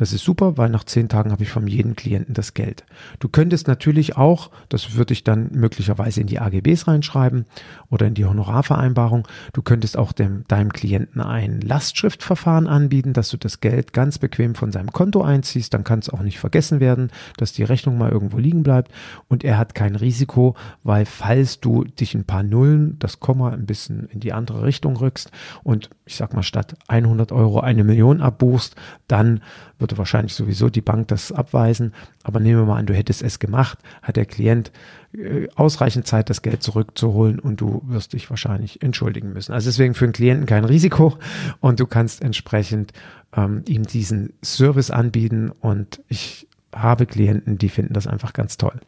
Das 0.00 0.14
ist 0.14 0.24
super, 0.24 0.56
weil 0.56 0.70
nach 0.70 0.84
zehn 0.84 1.10
Tagen 1.10 1.30
habe 1.30 1.42
ich 1.42 1.50
von 1.50 1.66
jedem 1.66 1.94
Klienten 1.94 2.32
das 2.32 2.54
Geld. 2.54 2.84
Du 3.18 3.28
könntest 3.28 3.68
natürlich 3.68 4.16
auch, 4.16 4.50
das 4.70 4.94
würde 4.94 5.12
ich 5.12 5.24
dann 5.24 5.50
möglicherweise 5.52 6.22
in 6.22 6.26
die 6.26 6.40
AGBs 6.40 6.88
reinschreiben 6.88 7.44
oder 7.90 8.06
in 8.06 8.14
die 8.14 8.24
Honorarvereinbarung, 8.24 9.28
du 9.52 9.60
könntest 9.60 9.98
auch 9.98 10.12
dem, 10.12 10.44
deinem 10.48 10.72
Klienten 10.72 11.20
ein 11.20 11.60
Lastschriftverfahren 11.60 12.66
anbieten, 12.66 13.12
dass 13.12 13.28
du 13.28 13.36
das 13.36 13.60
Geld 13.60 13.92
ganz 13.92 14.16
bequem 14.16 14.54
von 14.54 14.72
seinem 14.72 14.90
Konto 14.90 15.20
einziehst. 15.20 15.74
Dann 15.74 15.84
kann 15.84 15.98
es 15.98 16.08
auch 16.08 16.22
nicht 16.22 16.38
vergessen 16.38 16.80
werden, 16.80 17.10
dass 17.36 17.52
die 17.52 17.64
Rechnung 17.64 17.98
mal 17.98 18.10
irgendwo 18.10 18.38
liegen 18.38 18.62
bleibt 18.62 18.90
und 19.28 19.44
er 19.44 19.58
hat 19.58 19.74
kein 19.74 19.96
Risiko, 19.96 20.56
weil 20.82 21.04
falls 21.04 21.60
du 21.60 21.84
dich 21.84 22.14
ein 22.14 22.24
paar 22.24 22.42
Nullen, 22.42 22.98
das 23.00 23.20
Komma 23.20 23.50
ein 23.50 23.66
bisschen 23.66 24.08
in 24.08 24.20
die 24.20 24.32
andere 24.32 24.62
Richtung 24.62 24.96
rückst 24.96 25.30
und 25.62 25.90
ich 26.06 26.16
sag 26.16 26.32
mal 26.32 26.42
statt 26.42 26.74
100 26.88 27.32
Euro 27.32 27.60
eine 27.60 27.84
Million 27.84 28.22
abbuchst, 28.22 28.76
dann 29.06 29.42
würde 29.90 29.98
wahrscheinlich 29.98 30.34
sowieso 30.34 30.70
die 30.70 30.80
Bank 30.80 31.08
das 31.08 31.32
abweisen. 31.32 31.92
Aber 32.22 32.40
nehmen 32.40 32.60
wir 32.60 32.66
mal 32.66 32.78
an, 32.78 32.86
du 32.86 32.94
hättest 32.94 33.22
es 33.22 33.38
gemacht, 33.38 33.78
hat 34.02 34.16
der 34.16 34.26
Klient 34.26 34.70
äh, 35.12 35.48
ausreichend 35.56 36.06
Zeit, 36.06 36.30
das 36.30 36.42
Geld 36.42 36.62
zurückzuholen 36.62 37.38
und 37.38 37.60
du 37.60 37.82
wirst 37.86 38.12
dich 38.12 38.30
wahrscheinlich 38.30 38.82
entschuldigen 38.82 39.32
müssen. 39.32 39.52
Also 39.52 39.68
deswegen 39.68 39.94
für 39.94 40.06
den 40.06 40.12
Klienten 40.12 40.46
kein 40.46 40.64
Risiko 40.64 41.18
und 41.60 41.80
du 41.80 41.86
kannst 41.86 42.22
entsprechend 42.22 42.92
ähm, 43.36 43.64
ihm 43.66 43.82
diesen 43.82 44.32
Service 44.44 44.90
anbieten 44.90 45.50
und 45.50 46.00
ich 46.08 46.46
habe 46.74 47.06
Klienten, 47.06 47.58
die 47.58 47.68
finden 47.68 47.94
das 47.94 48.06
einfach 48.06 48.32
ganz 48.32 48.56
toll. 48.56 48.80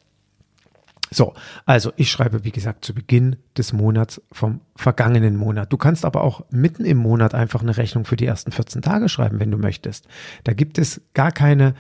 So, 1.13 1.35
also 1.67 1.93
ich 1.97 2.11
schreibe, 2.11 2.45
wie 2.45 2.53
gesagt, 2.53 2.85
zu 2.85 2.95
Beginn 2.95 3.37
des 3.57 3.73
Monats 3.73 4.21
vom 4.33 4.61
vergangenen 4.75 5.37
Monat. 5.37 5.73
Du 5.73 5.77
kannst 5.77 6.05
aber 6.05 6.23
auch 6.25 6.45
mitten 6.51 6.85
im 6.85 6.97
Monat 6.97 7.35
einfach 7.35 7.63
eine 7.63 7.77
Rechnung 7.77 8.05
für 8.05 8.17
die 8.17 8.27
ersten 8.27 8.53
14 8.53 8.83
Tage 8.83 9.09
schreiben, 9.09 9.39
wenn 9.39 9.51
du 9.51 9.59
möchtest. 9.59 10.09
Da 10.45 10.55
gibt 10.55 10.79
es 10.79 11.03
gar 11.15 11.31
keine 11.31 11.75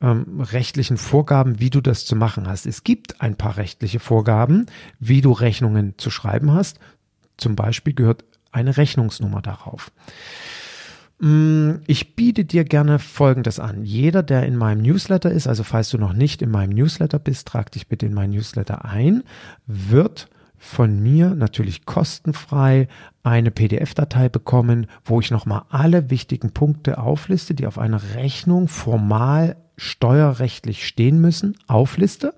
ähm, 0.00 0.40
rechtlichen 0.40 0.96
Vorgaben, 0.96 1.60
wie 1.60 1.70
du 1.70 1.80
das 1.80 2.04
zu 2.04 2.16
machen 2.16 2.48
hast. 2.48 2.66
Es 2.66 2.82
gibt 2.84 3.20
ein 3.20 3.36
paar 3.36 3.56
rechtliche 3.56 4.00
Vorgaben, 4.00 4.66
wie 4.98 5.20
du 5.20 5.32
Rechnungen 5.32 5.94
zu 5.96 6.10
schreiben 6.10 6.52
hast. 6.52 6.78
zum 7.36 7.56
Beispiel 7.56 7.94
gehört 7.94 8.24
eine 8.52 8.76
Rechnungsnummer 8.76 9.40
darauf. 9.40 9.90
Mm, 11.22 11.82
ich 11.86 12.16
biete 12.16 12.44
dir 12.44 12.64
gerne 12.64 12.98
Folgendes 12.98 13.60
an. 13.60 13.84
Jeder, 13.84 14.24
der 14.24 14.44
in 14.44 14.56
meinem 14.56 14.82
Newsletter 14.82 15.30
ist, 15.30 15.46
also 15.46 15.62
falls 15.62 15.88
du 15.90 15.96
noch 15.96 16.14
nicht 16.14 16.42
in 16.42 16.50
meinem 16.50 16.70
Newsletter 16.70 17.20
bist, 17.20 17.46
trag 17.46 17.70
dich 17.70 17.86
bitte 17.86 18.06
in 18.06 18.12
meinen 18.12 18.32
Newsletter 18.32 18.84
ein, 18.84 19.22
wird 19.64 20.28
von 20.58 21.00
mir 21.00 21.36
natürlich 21.36 21.86
kostenfrei 21.86 22.88
eine 23.22 23.52
PDF-Datei 23.52 24.30
bekommen, 24.30 24.88
wo 25.04 25.20
ich 25.20 25.30
nochmal 25.30 25.62
alle 25.68 26.10
wichtigen 26.10 26.50
Punkte 26.50 26.98
aufliste, 26.98 27.54
die 27.54 27.68
auf 27.68 27.78
einer 27.78 28.00
Rechnung 28.16 28.66
formal 28.66 29.56
steuerrechtlich 29.76 30.84
stehen 30.84 31.20
müssen, 31.20 31.56
aufliste 31.68 32.34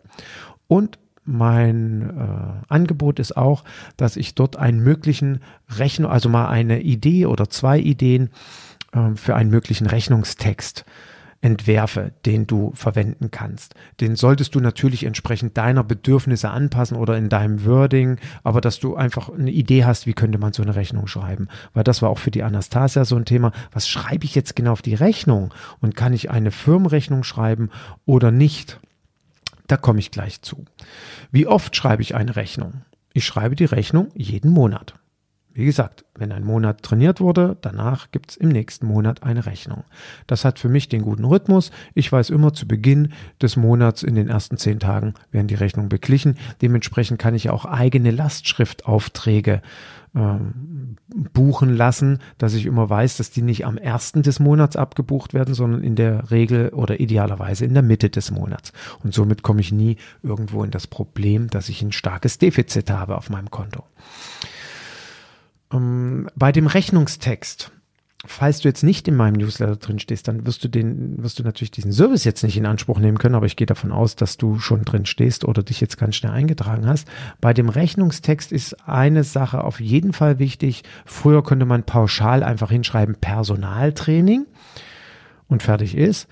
und 0.68 0.98
mein 1.24 2.02
äh, 2.18 2.64
Angebot 2.68 3.18
ist 3.18 3.36
auch, 3.36 3.64
dass 3.96 4.16
ich 4.16 4.34
dort 4.34 4.56
einen 4.56 4.80
möglichen 4.80 5.40
Rechnung, 5.78 6.10
also 6.10 6.28
mal 6.28 6.48
eine 6.48 6.82
Idee 6.82 7.26
oder 7.26 7.48
zwei 7.48 7.78
Ideen 7.78 8.28
äh, 8.94 9.14
für 9.16 9.34
einen 9.34 9.50
möglichen 9.50 9.86
Rechnungstext 9.86 10.84
entwerfe, 11.44 12.12
den 12.24 12.46
du 12.46 12.72
verwenden 12.74 13.30
kannst. 13.30 13.74
Den 14.00 14.16
solltest 14.16 14.54
du 14.54 14.60
natürlich 14.60 15.04
entsprechend 15.04 15.58
deiner 15.58 15.84
Bedürfnisse 15.84 16.48
anpassen 16.48 16.96
oder 16.96 17.18
in 17.18 17.28
deinem 17.28 17.66
Wording, 17.66 18.18
aber 18.42 18.62
dass 18.62 18.80
du 18.80 18.96
einfach 18.96 19.28
eine 19.28 19.50
Idee 19.50 19.84
hast, 19.84 20.06
wie 20.06 20.14
könnte 20.14 20.38
man 20.38 20.54
so 20.54 20.62
eine 20.62 20.74
Rechnung 20.74 21.06
schreiben. 21.06 21.48
Weil 21.74 21.84
das 21.84 22.00
war 22.00 22.08
auch 22.08 22.18
für 22.18 22.30
die 22.30 22.42
Anastasia 22.42 23.04
so 23.04 23.16
ein 23.16 23.26
Thema. 23.26 23.52
Was 23.72 23.88
schreibe 23.88 24.24
ich 24.24 24.34
jetzt 24.34 24.56
genau 24.56 24.72
auf 24.72 24.80
die 24.80 24.94
Rechnung? 24.94 25.52
Und 25.80 25.94
kann 25.94 26.14
ich 26.14 26.30
eine 26.30 26.50
Firmenrechnung 26.50 27.24
schreiben 27.24 27.68
oder 28.06 28.30
nicht? 28.30 28.80
Da 29.66 29.76
komme 29.76 29.98
ich 29.98 30.10
gleich 30.10 30.40
zu. 30.40 30.64
Wie 31.30 31.46
oft 31.46 31.76
schreibe 31.76 32.00
ich 32.00 32.14
eine 32.14 32.36
Rechnung? 32.36 32.82
Ich 33.12 33.26
schreibe 33.26 33.54
die 33.54 33.66
Rechnung 33.66 34.08
jeden 34.14 34.50
Monat. 34.50 34.94
Wie 35.54 35.64
gesagt, 35.64 36.04
wenn 36.16 36.32
ein 36.32 36.42
Monat 36.42 36.82
trainiert 36.82 37.20
wurde, 37.20 37.56
danach 37.60 38.10
gibt 38.10 38.32
es 38.32 38.36
im 38.36 38.48
nächsten 38.48 38.86
Monat 38.86 39.22
eine 39.22 39.46
Rechnung. 39.46 39.84
Das 40.26 40.44
hat 40.44 40.58
für 40.58 40.68
mich 40.68 40.88
den 40.88 41.02
guten 41.02 41.24
Rhythmus. 41.24 41.70
Ich 41.94 42.10
weiß 42.10 42.30
immer 42.30 42.52
zu 42.52 42.66
Beginn 42.66 43.12
des 43.40 43.56
Monats 43.56 44.02
in 44.02 44.16
den 44.16 44.28
ersten 44.28 44.56
zehn 44.56 44.80
Tagen 44.80 45.14
werden 45.30 45.46
die 45.46 45.54
Rechnungen 45.54 45.88
beglichen. 45.88 46.38
Dementsprechend 46.60 47.20
kann 47.20 47.36
ich 47.36 47.50
auch 47.50 47.66
eigene 47.66 48.10
Lastschriftaufträge 48.10 49.62
ähm, 50.16 50.96
buchen 51.32 51.76
lassen, 51.76 52.18
dass 52.38 52.54
ich 52.54 52.66
immer 52.66 52.90
weiß, 52.90 53.16
dass 53.16 53.30
die 53.30 53.42
nicht 53.42 53.64
am 53.64 53.78
ersten 53.78 54.22
des 54.22 54.40
Monats 54.40 54.74
abgebucht 54.74 55.34
werden, 55.34 55.54
sondern 55.54 55.84
in 55.84 55.94
der 55.94 56.32
Regel 56.32 56.70
oder 56.70 56.98
idealerweise 56.98 57.64
in 57.64 57.74
der 57.74 57.82
Mitte 57.84 58.10
des 58.10 58.32
Monats. 58.32 58.72
Und 59.04 59.14
somit 59.14 59.42
komme 59.42 59.60
ich 59.60 59.70
nie 59.70 59.98
irgendwo 60.24 60.64
in 60.64 60.72
das 60.72 60.88
Problem, 60.88 61.48
dass 61.48 61.68
ich 61.68 61.80
ein 61.80 61.92
starkes 61.92 62.38
Defizit 62.38 62.90
habe 62.90 63.16
auf 63.16 63.30
meinem 63.30 63.52
Konto. 63.52 63.84
Ähm, 65.72 66.28
bei 66.34 66.52
dem 66.52 66.66
Rechnungstext, 66.66 67.70
falls 68.26 68.60
du 68.60 68.68
jetzt 68.68 68.82
nicht 68.82 69.06
in 69.08 69.16
meinem 69.16 69.34
Newsletter 69.34 69.76
drin 69.76 69.98
stehst, 69.98 70.28
dann 70.28 70.46
wirst 70.46 70.64
du 70.64 70.68
den, 70.68 71.22
wirst 71.22 71.38
du 71.38 71.42
natürlich 71.42 71.70
diesen 71.70 71.92
Service 71.92 72.24
jetzt 72.24 72.42
nicht 72.42 72.56
in 72.56 72.66
Anspruch 72.66 72.98
nehmen 72.98 73.18
können, 73.18 73.34
aber 73.34 73.46
ich 73.46 73.56
gehe 73.56 73.66
davon 73.66 73.92
aus, 73.92 74.16
dass 74.16 74.36
du 74.36 74.58
schon 74.58 74.84
drin 74.84 75.06
stehst 75.06 75.44
oder 75.44 75.62
dich 75.62 75.80
jetzt 75.80 75.98
ganz 75.98 76.16
schnell 76.16 76.32
eingetragen 76.32 76.86
hast. 76.86 77.08
Bei 77.40 77.52
dem 77.52 77.68
Rechnungstext 77.68 78.52
ist 78.52 78.88
eine 78.88 79.24
Sache 79.24 79.64
auf 79.64 79.80
jeden 79.80 80.12
Fall 80.12 80.38
wichtig. 80.38 80.84
Früher 81.04 81.42
konnte 81.42 81.66
man 81.66 81.84
pauschal 81.84 82.42
einfach 82.42 82.70
hinschreiben 82.70 83.16
Personaltraining 83.16 84.46
und 85.48 85.62
fertig 85.62 85.96
ist. 85.96 86.28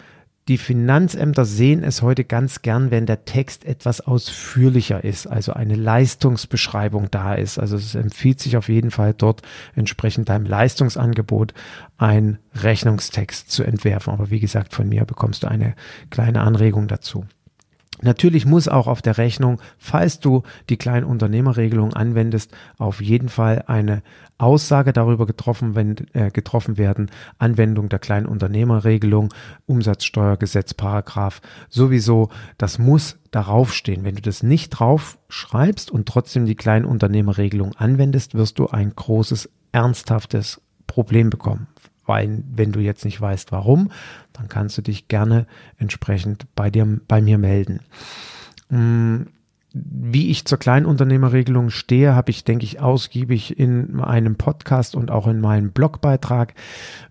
Die 0.48 0.58
Finanzämter 0.58 1.44
sehen 1.44 1.84
es 1.84 2.02
heute 2.02 2.24
ganz 2.24 2.62
gern, 2.62 2.90
wenn 2.90 3.06
der 3.06 3.24
Text 3.24 3.64
etwas 3.64 4.00
ausführlicher 4.00 5.04
ist, 5.04 5.28
also 5.28 5.52
eine 5.52 5.76
Leistungsbeschreibung 5.76 7.12
da 7.12 7.34
ist. 7.34 7.60
Also 7.60 7.76
es 7.76 7.94
empfiehlt 7.94 8.40
sich 8.40 8.56
auf 8.56 8.68
jeden 8.68 8.90
Fall 8.90 9.14
dort 9.14 9.42
entsprechend 9.76 10.28
deinem 10.28 10.46
Leistungsangebot 10.46 11.54
einen 11.96 12.38
Rechnungstext 12.54 13.52
zu 13.52 13.62
entwerfen. 13.62 14.12
Aber 14.12 14.30
wie 14.30 14.40
gesagt, 14.40 14.74
von 14.74 14.88
mir 14.88 15.04
bekommst 15.04 15.44
du 15.44 15.46
eine 15.46 15.76
kleine 16.10 16.40
Anregung 16.40 16.88
dazu. 16.88 17.24
Natürlich 18.02 18.44
muss 18.44 18.66
auch 18.66 18.88
auf 18.88 19.00
der 19.00 19.16
Rechnung, 19.16 19.60
falls 19.78 20.18
du 20.18 20.42
die 20.68 20.76
Kleinunternehmerregelung 20.76 21.94
anwendest, 21.94 22.50
auf 22.76 23.00
jeden 23.00 23.28
Fall 23.28 23.64
eine 23.68 24.02
Aussage 24.38 24.92
darüber 24.92 25.24
getroffen, 25.24 25.76
wenn, 25.76 25.96
äh, 26.12 26.30
getroffen 26.30 26.78
werden, 26.78 27.10
Anwendung 27.38 27.88
der 27.88 28.00
Kleinunternehmerregelung, 28.00 29.32
Umsatzsteuergesetz, 29.66 30.74
Paragraph, 30.74 31.40
sowieso, 31.68 32.28
das 32.58 32.78
muss 32.78 33.18
darauf 33.30 33.72
stehen. 33.72 34.04
Wenn 34.04 34.16
du 34.16 34.22
das 34.22 34.42
nicht 34.42 34.70
drauf 34.70 35.18
schreibst 35.28 35.92
und 35.92 36.08
trotzdem 36.08 36.44
die 36.44 36.56
Kleinunternehmerregelung 36.56 37.76
anwendest, 37.76 38.34
wirst 38.34 38.58
du 38.58 38.66
ein 38.66 38.92
großes, 38.94 39.48
ernsthaftes 39.70 40.60
Problem 40.88 41.30
bekommen 41.30 41.68
weil 42.06 42.42
wenn 42.54 42.72
du 42.72 42.80
jetzt 42.80 43.04
nicht 43.04 43.20
weißt, 43.20 43.52
warum, 43.52 43.90
dann 44.32 44.48
kannst 44.48 44.78
du 44.78 44.82
dich 44.82 45.08
gerne 45.08 45.46
entsprechend 45.78 46.46
bei 46.54 46.70
dir, 46.70 47.00
bei 47.06 47.20
mir 47.20 47.38
melden. 47.38 47.80
Mm, 48.68 49.22
wie 49.74 50.30
ich 50.30 50.44
zur 50.44 50.58
Kleinunternehmerregelung 50.58 51.70
stehe, 51.70 52.14
habe 52.14 52.30
ich, 52.30 52.44
denke 52.44 52.64
ich, 52.64 52.80
ausgiebig 52.80 53.58
in 53.58 54.00
einem 54.00 54.36
Podcast 54.36 54.94
und 54.94 55.10
auch 55.10 55.26
in 55.26 55.40
meinem 55.40 55.72
Blogbeitrag 55.72 56.54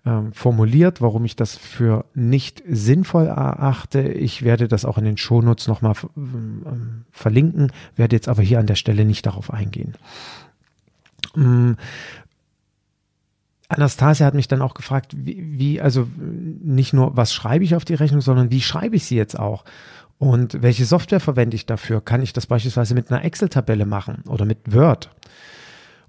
äh, 0.04 0.20
formuliert, 0.32 1.00
warum 1.00 1.24
ich 1.24 1.34
das 1.34 1.56
für 1.56 2.04
nicht 2.14 2.62
sinnvoll 2.68 3.26
erachte. 3.26 4.02
Ich 4.02 4.42
werde 4.42 4.68
das 4.68 4.84
auch 4.84 4.98
in 4.98 5.04
den 5.04 5.16
Shownotes 5.16 5.66
nochmal 5.66 5.94
äh, 5.94 6.20
verlinken, 7.10 7.72
werde 7.96 8.14
jetzt 8.14 8.28
aber 8.28 8.42
hier 8.42 8.60
an 8.60 8.66
der 8.66 8.76
Stelle 8.76 9.04
nicht 9.04 9.26
darauf 9.26 9.52
eingehen. 9.52 9.94
Anastasia 13.72 14.26
hat 14.26 14.34
mich 14.34 14.48
dann 14.48 14.62
auch 14.62 14.74
gefragt, 14.74 15.14
wie, 15.16 15.58
wie, 15.58 15.80
also 15.80 16.06
nicht 16.16 16.92
nur, 16.92 17.16
was 17.16 17.32
schreibe 17.32 17.64
ich 17.64 17.74
auf 17.74 17.84
die 17.84 17.94
Rechnung, 17.94 18.20
sondern 18.20 18.50
wie 18.50 18.60
schreibe 18.60 18.96
ich 18.96 19.04
sie 19.04 19.16
jetzt 19.16 19.38
auch? 19.38 19.64
Und 20.18 20.62
welche 20.62 20.84
Software 20.84 21.20
verwende 21.20 21.56
ich 21.56 21.66
dafür? 21.66 22.00
Kann 22.00 22.22
ich 22.22 22.32
das 22.32 22.46
beispielsweise 22.46 22.94
mit 22.94 23.10
einer 23.10 23.24
Excel-Tabelle 23.24 23.86
machen 23.86 24.22
oder 24.28 24.44
mit 24.44 24.72
Word? 24.72 25.10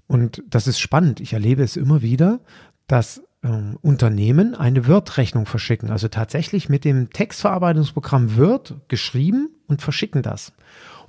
Und 0.06 0.42
das 0.48 0.66
ist 0.66 0.78
spannend. 0.78 1.20
Ich 1.20 1.32
erlebe 1.32 1.62
es 1.62 1.76
immer 1.76 2.02
wieder, 2.02 2.40
dass 2.86 3.22
äh, 3.42 3.48
Unternehmen 3.82 4.54
eine 4.54 4.86
Word-Rechnung 4.86 5.46
verschicken. 5.46 5.90
Also 5.90 6.08
tatsächlich 6.08 6.68
mit 6.68 6.84
dem 6.84 7.10
Textverarbeitungsprogramm 7.10 8.36
Word 8.36 8.74
geschrieben 8.88 9.50
und 9.66 9.82
verschicken 9.82 10.22
das. 10.22 10.52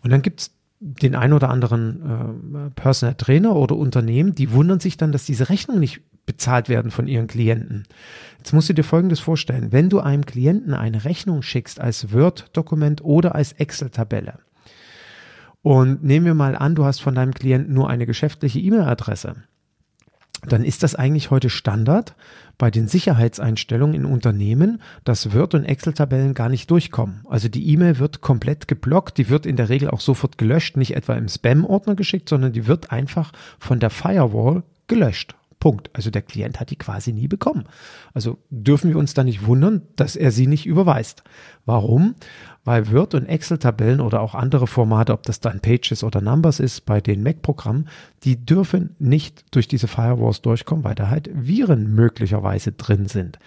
Und 0.01 0.11
dann 0.11 0.21
gibt 0.21 0.41
es 0.41 0.51
den 0.79 1.15
ein 1.15 1.33
oder 1.33 1.49
anderen 1.49 2.67
äh, 2.67 2.69
Personal 2.71 3.15
Trainer 3.15 3.55
oder 3.55 3.75
Unternehmen, 3.75 4.35
die 4.35 4.51
wundern 4.51 4.79
sich 4.79 4.97
dann, 4.97 5.11
dass 5.11 5.25
diese 5.25 5.49
Rechnung 5.49 5.79
nicht 5.79 6.01
bezahlt 6.25 6.69
werden 6.69 6.91
von 6.91 7.07
ihren 7.07 7.27
Klienten. 7.27 7.83
Jetzt 8.37 8.53
musst 8.53 8.69
du 8.69 8.73
dir 8.73 8.83
Folgendes 8.83 9.19
vorstellen. 9.19 9.71
Wenn 9.71 9.89
du 9.89 9.99
einem 9.99 10.25
Klienten 10.25 10.73
eine 10.73 11.05
Rechnung 11.05 11.41
schickst 11.41 11.79
als 11.79 12.13
Word-Dokument 12.13 13.03
oder 13.03 13.35
als 13.35 13.53
Excel-Tabelle 13.53 14.39
und 15.61 16.03
nehmen 16.03 16.25
wir 16.25 16.35
mal 16.35 16.55
an, 16.55 16.75
du 16.75 16.85
hast 16.85 17.01
von 17.01 17.15
deinem 17.15 17.33
Klienten 17.33 17.73
nur 17.73 17.89
eine 17.89 18.05
geschäftliche 18.05 18.59
E-Mail-Adresse, 18.59 19.35
dann 20.47 20.63
ist 20.63 20.83
das 20.83 20.95
eigentlich 20.95 21.31
heute 21.31 21.49
Standard 21.49 22.15
bei 22.57 22.71
den 22.71 22.87
Sicherheitseinstellungen 22.87 23.95
in 23.95 24.05
Unternehmen, 24.05 24.81
dass 25.03 25.33
Word- 25.33 25.55
und 25.55 25.65
Excel-Tabellen 25.65 26.33
gar 26.33 26.49
nicht 26.49 26.69
durchkommen. 26.69 27.21
Also 27.29 27.49
die 27.49 27.67
E-Mail 27.69 27.99
wird 27.99 28.21
komplett 28.21 28.67
geblockt, 28.67 29.17
die 29.17 29.29
wird 29.29 29.45
in 29.45 29.55
der 29.55 29.69
Regel 29.69 29.89
auch 29.89 30.01
sofort 30.01 30.37
gelöscht, 30.37 30.77
nicht 30.77 30.95
etwa 30.95 31.15
im 31.15 31.27
Spam-Ordner 31.27 31.95
geschickt, 31.95 32.29
sondern 32.29 32.53
die 32.53 32.67
wird 32.67 32.91
einfach 32.91 33.31
von 33.59 33.79
der 33.79 33.89
Firewall 33.89 34.63
gelöscht. 34.87 35.35
Punkt. 35.65 35.89
Also 35.93 36.11
der 36.11 36.21
Klient 36.21 36.59
hat 36.59 36.69
die 36.69 36.75
quasi 36.75 37.11
nie 37.11 37.27
bekommen. 37.27 37.63
Also 38.13 38.37
dürfen 38.51 38.91
wir 38.91 38.99
uns 38.99 39.15
da 39.15 39.23
nicht 39.23 39.47
wundern, 39.47 39.81
dass 39.95 40.15
er 40.15 40.29
sie 40.29 40.45
nicht 40.45 40.67
überweist. 40.67 41.23
Warum? 41.65 42.13
Weil 42.63 42.91
Word- 42.91 43.15
und 43.15 43.25
Excel-Tabellen 43.25 43.99
oder 43.99 44.21
auch 44.21 44.35
andere 44.35 44.67
Formate, 44.67 45.11
ob 45.11 45.23
das 45.23 45.39
dann 45.39 45.61
Pages 45.61 46.03
oder 46.03 46.21
Numbers 46.21 46.59
ist, 46.59 46.85
bei 46.85 47.01
den 47.01 47.23
Mac-Programmen, 47.23 47.87
die 48.23 48.45
dürfen 48.45 48.95
nicht 48.99 49.43
durch 49.49 49.67
diese 49.67 49.87
Firewalls 49.87 50.43
durchkommen, 50.43 50.83
weil 50.83 50.93
da 50.93 51.09
halt 51.09 51.31
Viren 51.33 51.95
möglicherweise 51.95 52.73
drin 52.73 53.07
sind. 53.07 53.39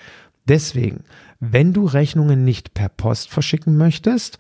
Deswegen, 0.49 1.05
wenn 1.39 1.73
du 1.73 1.85
Rechnungen 1.85 2.43
nicht 2.43 2.75
per 2.75 2.89
Post 2.89 3.31
verschicken 3.31 3.77
möchtest, 3.77 4.39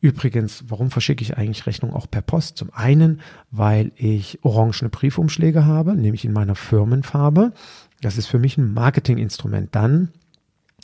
Übrigens, 0.00 0.64
warum 0.68 0.90
verschicke 0.90 1.22
ich 1.22 1.36
eigentlich 1.36 1.66
Rechnungen 1.66 1.96
auch 1.96 2.10
per 2.10 2.22
Post? 2.22 2.58
Zum 2.58 2.72
einen, 2.72 3.20
weil 3.50 3.92
ich 3.96 4.38
orangene 4.42 4.90
Briefumschläge 4.90 5.64
habe, 5.64 5.96
nämlich 5.96 6.24
in 6.24 6.32
meiner 6.32 6.54
Firmenfarbe. 6.54 7.52
Das 8.02 8.18
ist 8.18 8.26
für 8.26 8.38
mich 8.38 8.58
ein 8.58 8.74
Marketinginstrument. 8.74 9.74
Dann 9.74 10.12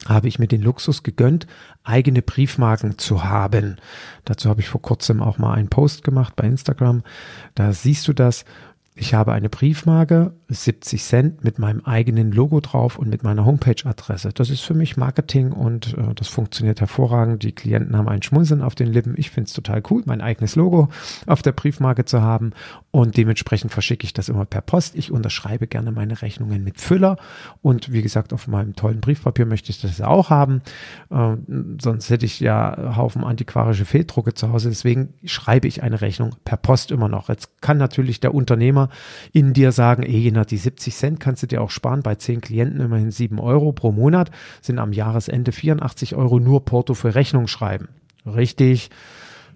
habe 0.06 0.28
ich 0.28 0.38
mir 0.38 0.48
den 0.48 0.62
Luxus 0.62 1.02
gegönnt, 1.02 1.46
eigene 1.84 2.22
Briefmarken 2.22 2.98
zu 2.98 3.24
haben. 3.24 3.76
Dazu 4.24 4.48
habe 4.48 4.60
ich 4.60 4.68
vor 4.68 4.82
kurzem 4.82 5.22
auch 5.22 5.38
mal 5.38 5.54
einen 5.54 5.68
Post 5.68 6.02
gemacht 6.04 6.34
bei 6.34 6.44
Instagram. 6.44 7.02
Da 7.54 7.72
siehst 7.72 8.08
du 8.08 8.12
das. 8.12 8.44
Ich 8.94 9.14
habe 9.14 9.32
eine 9.32 9.48
Briefmarke, 9.48 10.34
70 10.48 11.02
Cent 11.02 11.44
mit 11.44 11.58
meinem 11.58 11.80
eigenen 11.80 12.30
Logo 12.30 12.60
drauf 12.60 12.98
und 12.98 13.08
mit 13.08 13.22
meiner 13.22 13.46
Homepage-Adresse. 13.46 14.32
Das 14.34 14.50
ist 14.50 14.60
für 14.60 14.74
mich 14.74 14.98
Marketing 14.98 15.52
und 15.52 15.96
äh, 15.96 16.14
das 16.14 16.28
funktioniert 16.28 16.80
hervorragend. 16.80 17.42
Die 17.42 17.52
Klienten 17.52 17.96
haben 17.96 18.08
ein 18.08 18.22
Schmunzeln 18.22 18.60
auf 18.60 18.74
den 18.74 18.92
Lippen. 18.92 19.14
Ich 19.16 19.30
finde 19.30 19.48
es 19.48 19.54
total 19.54 19.82
cool, 19.88 20.02
mein 20.04 20.20
eigenes 20.20 20.56
Logo 20.56 20.90
auf 21.26 21.40
der 21.40 21.52
Briefmarke 21.52 22.04
zu 22.04 22.20
haben 22.20 22.52
und 22.90 23.16
dementsprechend 23.16 23.72
verschicke 23.72 24.04
ich 24.04 24.12
das 24.12 24.28
immer 24.28 24.44
per 24.44 24.60
Post. 24.60 24.94
Ich 24.94 25.10
unterschreibe 25.10 25.66
gerne 25.66 25.90
meine 25.90 26.20
Rechnungen 26.20 26.62
mit 26.62 26.78
Füller 26.78 27.16
und 27.62 27.92
wie 27.92 28.02
gesagt, 28.02 28.34
auf 28.34 28.46
meinem 28.46 28.76
tollen 28.76 29.00
Briefpapier 29.00 29.46
möchte 29.46 29.70
ich 29.70 29.80
das 29.80 30.02
auch 30.02 30.28
haben. 30.28 30.60
Äh, 31.08 31.36
sonst 31.80 32.10
hätte 32.10 32.26
ich 32.26 32.40
ja 32.40 32.94
Haufen 32.94 33.24
antiquarische 33.24 33.86
Fehldrucke 33.86 34.34
zu 34.34 34.52
Hause. 34.52 34.68
Deswegen 34.68 35.14
schreibe 35.24 35.66
ich 35.66 35.82
eine 35.82 36.02
Rechnung 36.02 36.36
per 36.44 36.58
Post 36.58 36.90
immer 36.90 37.08
noch. 37.08 37.30
Jetzt 37.30 37.62
kann 37.62 37.78
natürlich 37.78 38.20
der 38.20 38.34
Unternehmer 38.34 38.82
Unternehmer 38.82 38.88
in 39.32 39.52
dir 39.52 39.72
sagen, 39.72 40.02
ey, 40.02 40.30
na, 40.32 40.44
die 40.44 40.56
70 40.56 40.94
Cent 40.94 41.20
kannst 41.20 41.42
du 41.42 41.46
dir 41.46 41.62
auch 41.62 41.70
sparen, 41.70 42.02
bei 42.02 42.14
10 42.14 42.40
Klienten 42.40 42.80
immerhin 42.80 43.10
7 43.10 43.38
Euro 43.38 43.72
pro 43.72 43.92
Monat, 43.92 44.30
sind 44.60 44.78
am 44.78 44.92
Jahresende 44.92 45.52
84 45.52 46.14
Euro 46.14 46.38
nur 46.38 46.64
Porto 46.64 46.94
für 46.94 47.14
Rechnung 47.14 47.46
schreiben. 47.46 47.88
Richtig. 48.26 48.90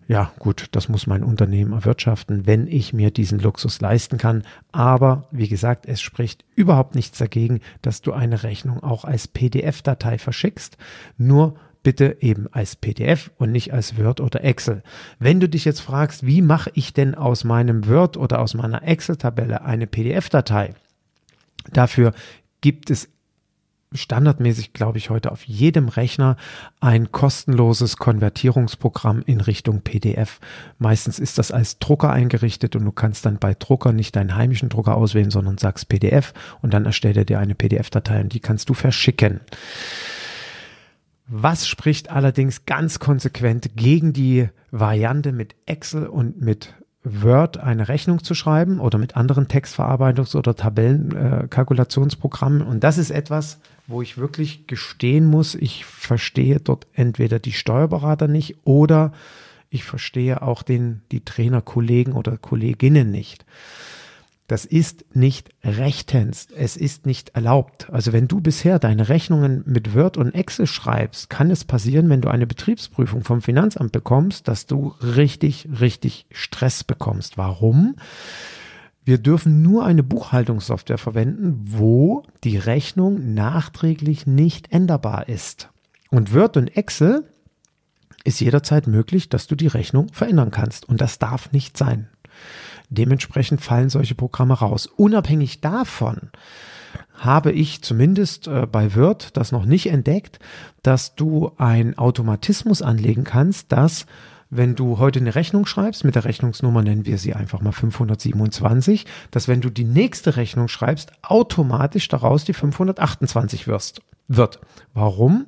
Ja, 0.08 0.32
gut, 0.38 0.68
das 0.70 0.88
muss 0.88 1.08
mein 1.08 1.24
Unternehmen 1.24 1.72
erwirtschaften, 1.72 2.46
wenn 2.46 2.68
ich 2.68 2.92
mir 2.92 3.10
diesen 3.10 3.40
Luxus 3.40 3.80
leisten 3.80 4.18
kann. 4.18 4.44
Aber 4.70 5.26
wie 5.32 5.48
gesagt, 5.48 5.86
es 5.86 6.00
spricht 6.00 6.44
überhaupt 6.54 6.94
nichts 6.94 7.18
dagegen, 7.18 7.60
dass 7.82 8.02
du 8.02 8.12
eine 8.12 8.44
Rechnung 8.44 8.84
auch 8.84 9.04
als 9.04 9.26
PDF-Datei 9.26 10.18
verschickst. 10.18 10.76
Nur 11.18 11.56
bitte 11.86 12.16
eben 12.18 12.48
als 12.50 12.74
PDF 12.74 13.30
und 13.38 13.52
nicht 13.52 13.72
als 13.72 13.96
Word 13.96 14.20
oder 14.20 14.42
Excel. 14.42 14.82
Wenn 15.20 15.38
du 15.38 15.48
dich 15.48 15.64
jetzt 15.64 15.78
fragst, 15.78 16.26
wie 16.26 16.42
mache 16.42 16.72
ich 16.74 16.92
denn 16.92 17.14
aus 17.14 17.44
meinem 17.44 17.86
Word 17.86 18.16
oder 18.16 18.40
aus 18.40 18.54
meiner 18.54 18.82
Excel-Tabelle 18.82 19.62
eine 19.62 19.86
PDF-Datei? 19.86 20.74
Dafür 21.72 22.12
gibt 22.60 22.90
es 22.90 23.08
standardmäßig, 23.92 24.72
glaube 24.72 24.98
ich, 24.98 25.10
heute 25.10 25.30
auf 25.30 25.44
jedem 25.44 25.86
Rechner 25.86 26.36
ein 26.80 27.12
kostenloses 27.12 27.98
Konvertierungsprogramm 27.98 29.22
in 29.24 29.40
Richtung 29.40 29.82
PDF. 29.82 30.40
Meistens 30.80 31.20
ist 31.20 31.38
das 31.38 31.52
als 31.52 31.78
Drucker 31.78 32.10
eingerichtet 32.10 32.74
und 32.74 32.84
du 32.84 32.90
kannst 32.90 33.26
dann 33.26 33.38
bei 33.38 33.54
Drucker 33.54 33.92
nicht 33.92 34.16
deinen 34.16 34.34
heimischen 34.34 34.70
Drucker 34.70 34.96
auswählen, 34.96 35.30
sondern 35.30 35.56
sagst 35.56 35.88
PDF 35.88 36.34
und 36.62 36.74
dann 36.74 36.84
erstellt 36.84 37.16
er 37.16 37.24
dir 37.24 37.38
eine 37.38 37.54
PDF-Datei 37.54 38.22
und 38.22 38.32
die 38.32 38.40
kannst 38.40 38.70
du 38.70 38.74
verschicken. 38.74 39.38
Was 41.28 41.66
spricht 41.66 42.10
allerdings 42.10 42.66
ganz 42.66 43.00
konsequent 43.00 43.76
gegen 43.76 44.12
die 44.12 44.48
Variante 44.70 45.32
mit 45.32 45.56
Excel 45.66 46.06
und 46.06 46.40
mit 46.40 46.74
Word 47.02 47.58
eine 47.58 47.88
Rechnung 47.88 48.22
zu 48.22 48.34
schreiben 48.34 48.78
oder 48.80 48.98
mit 48.98 49.16
anderen 49.16 49.46
Textverarbeitungs- 49.46 50.36
oder 50.36 50.54
Tabellenkalkulationsprogrammen? 50.54 52.62
Äh, 52.62 52.64
und 52.64 52.84
das 52.84 52.98
ist 52.98 53.10
etwas, 53.10 53.60
wo 53.86 54.02
ich 54.02 54.18
wirklich 54.18 54.66
gestehen 54.66 55.26
muss, 55.26 55.54
ich 55.54 55.84
verstehe 55.84 56.60
dort 56.60 56.86
entweder 56.92 57.38
die 57.38 57.52
Steuerberater 57.52 58.28
nicht 58.28 58.58
oder 58.64 59.12
ich 59.70 59.84
verstehe 59.84 60.42
auch 60.42 60.62
den, 60.62 61.02
die 61.12 61.24
Trainerkollegen 61.24 62.12
oder 62.12 62.36
Kolleginnen 62.36 63.10
nicht. 63.10 63.46
Das 64.46 64.64
ist 64.64 65.16
nicht 65.16 65.50
rechtens. 65.64 66.48
Es 66.54 66.76
ist 66.76 67.04
nicht 67.04 67.30
erlaubt. 67.30 67.90
Also 67.90 68.12
wenn 68.12 68.28
du 68.28 68.40
bisher 68.40 68.78
deine 68.78 69.08
Rechnungen 69.08 69.64
mit 69.66 69.94
Word 69.94 70.16
und 70.16 70.34
Excel 70.34 70.68
schreibst, 70.68 71.28
kann 71.30 71.50
es 71.50 71.64
passieren, 71.64 72.08
wenn 72.08 72.20
du 72.20 72.28
eine 72.28 72.46
Betriebsprüfung 72.46 73.24
vom 73.24 73.42
Finanzamt 73.42 73.90
bekommst, 73.90 74.46
dass 74.46 74.66
du 74.66 74.94
richtig, 75.00 75.68
richtig 75.80 76.26
Stress 76.30 76.84
bekommst. 76.84 77.36
Warum? 77.38 77.96
Wir 79.04 79.18
dürfen 79.18 79.62
nur 79.62 79.84
eine 79.84 80.02
Buchhaltungssoftware 80.02 80.98
verwenden, 80.98 81.60
wo 81.62 82.22
die 82.44 82.56
Rechnung 82.56 83.34
nachträglich 83.34 84.26
nicht 84.26 84.72
änderbar 84.72 85.28
ist. 85.28 85.70
Und 86.10 86.34
Word 86.34 86.56
und 86.56 86.76
Excel 86.76 87.24
ist 88.22 88.40
jederzeit 88.40 88.86
möglich, 88.86 89.28
dass 89.28 89.46
du 89.46 89.54
die 89.54 89.68
Rechnung 89.68 90.12
verändern 90.12 90.50
kannst. 90.50 90.88
Und 90.88 91.00
das 91.00 91.18
darf 91.18 91.52
nicht 91.52 91.76
sein. 91.76 92.08
Dementsprechend 92.88 93.60
fallen 93.60 93.88
solche 93.88 94.14
Programme 94.14 94.54
raus. 94.54 94.86
Unabhängig 94.86 95.60
davon 95.60 96.30
habe 97.14 97.52
ich 97.52 97.82
zumindest 97.82 98.46
äh, 98.46 98.66
bei 98.70 98.94
Word 98.94 99.36
das 99.36 99.52
noch 99.52 99.64
nicht 99.64 99.88
entdeckt, 99.88 100.38
dass 100.82 101.14
du 101.14 101.52
einen 101.56 101.96
Automatismus 101.98 102.82
anlegen 102.82 103.24
kannst, 103.24 103.72
dass 103.72 104.06
wenn 104.48 104.76
du 104.76 104.98
heute 104.98 105.18
eine 105.18 105.34
Rechnung 105.34 105.66
schreibst, 105.66 106.04
mit 106.04 106.14
der 106.14 106.24
Rechnungsnummer 106.24 106.82
nennen 106.82 107.04
wir 107.04 107.18
sie 107.18 107.34
einfach 107.34 107.60
mal 107.60 107.72
527, 107.72 109.04
dass 109.32 109.48
wenn 109.48 109.60
du 109.60 109.70
die 109.70 109.84
nächste 109.84 110.36
Rechnung 110.36 110.68
schreibst, 110.68 111.12
automatisch 111.22 112.08
daraus 112.08 112.44
die 112.44 112.52
528 112.52 113.66
wirst, 113.66 114.02
wird. 114.28 114.60
Warum? 114.94 115.46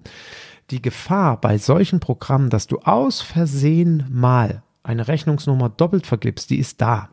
Die 0.71 0.83
Gefahr 0.83 1.41
bei 1.41 1.59
solchen 1.59 2.01
Programmen, 2.01 2.51
dass 2.51 2.67
du 2.67 2.81
aus 2.81 3.21
Versehen 3.21 4.05
mal 4.11 4.62
eine 4.83 5.07
Rechnungsnummer 5.07 5.69
doppelt 5.69 6.07
vergibst, 6.07 6.51
die 6.51 6.59
ist 6.59 6.81
da. 6.81 7.11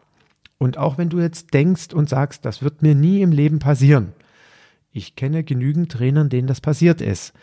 Und 0.57 0.77
auch 0.77 0.97
wenn 0.97 1.09
du 1.09 1.19
jetzt 1.19 1.53
denkst 1.53 1.93
und 1.93 2.09
sagst, 2.09 2.45
das 2.45 2.61
wird 2.61 2.81
mir 2.81 2.95
nie 2.95 3.21
im 3.21 3.31
Leben 3.31 3.59
passieren. 3.59 4.13
Ich 4.91 5.15
kenne 5.15 5.43
genügend 5.43 5.91
Trainern, 5.91 6.29
denen 6.29 6.47
das 6.47 6.61
passiert 6.61 7.01
ist. 7.01 7.33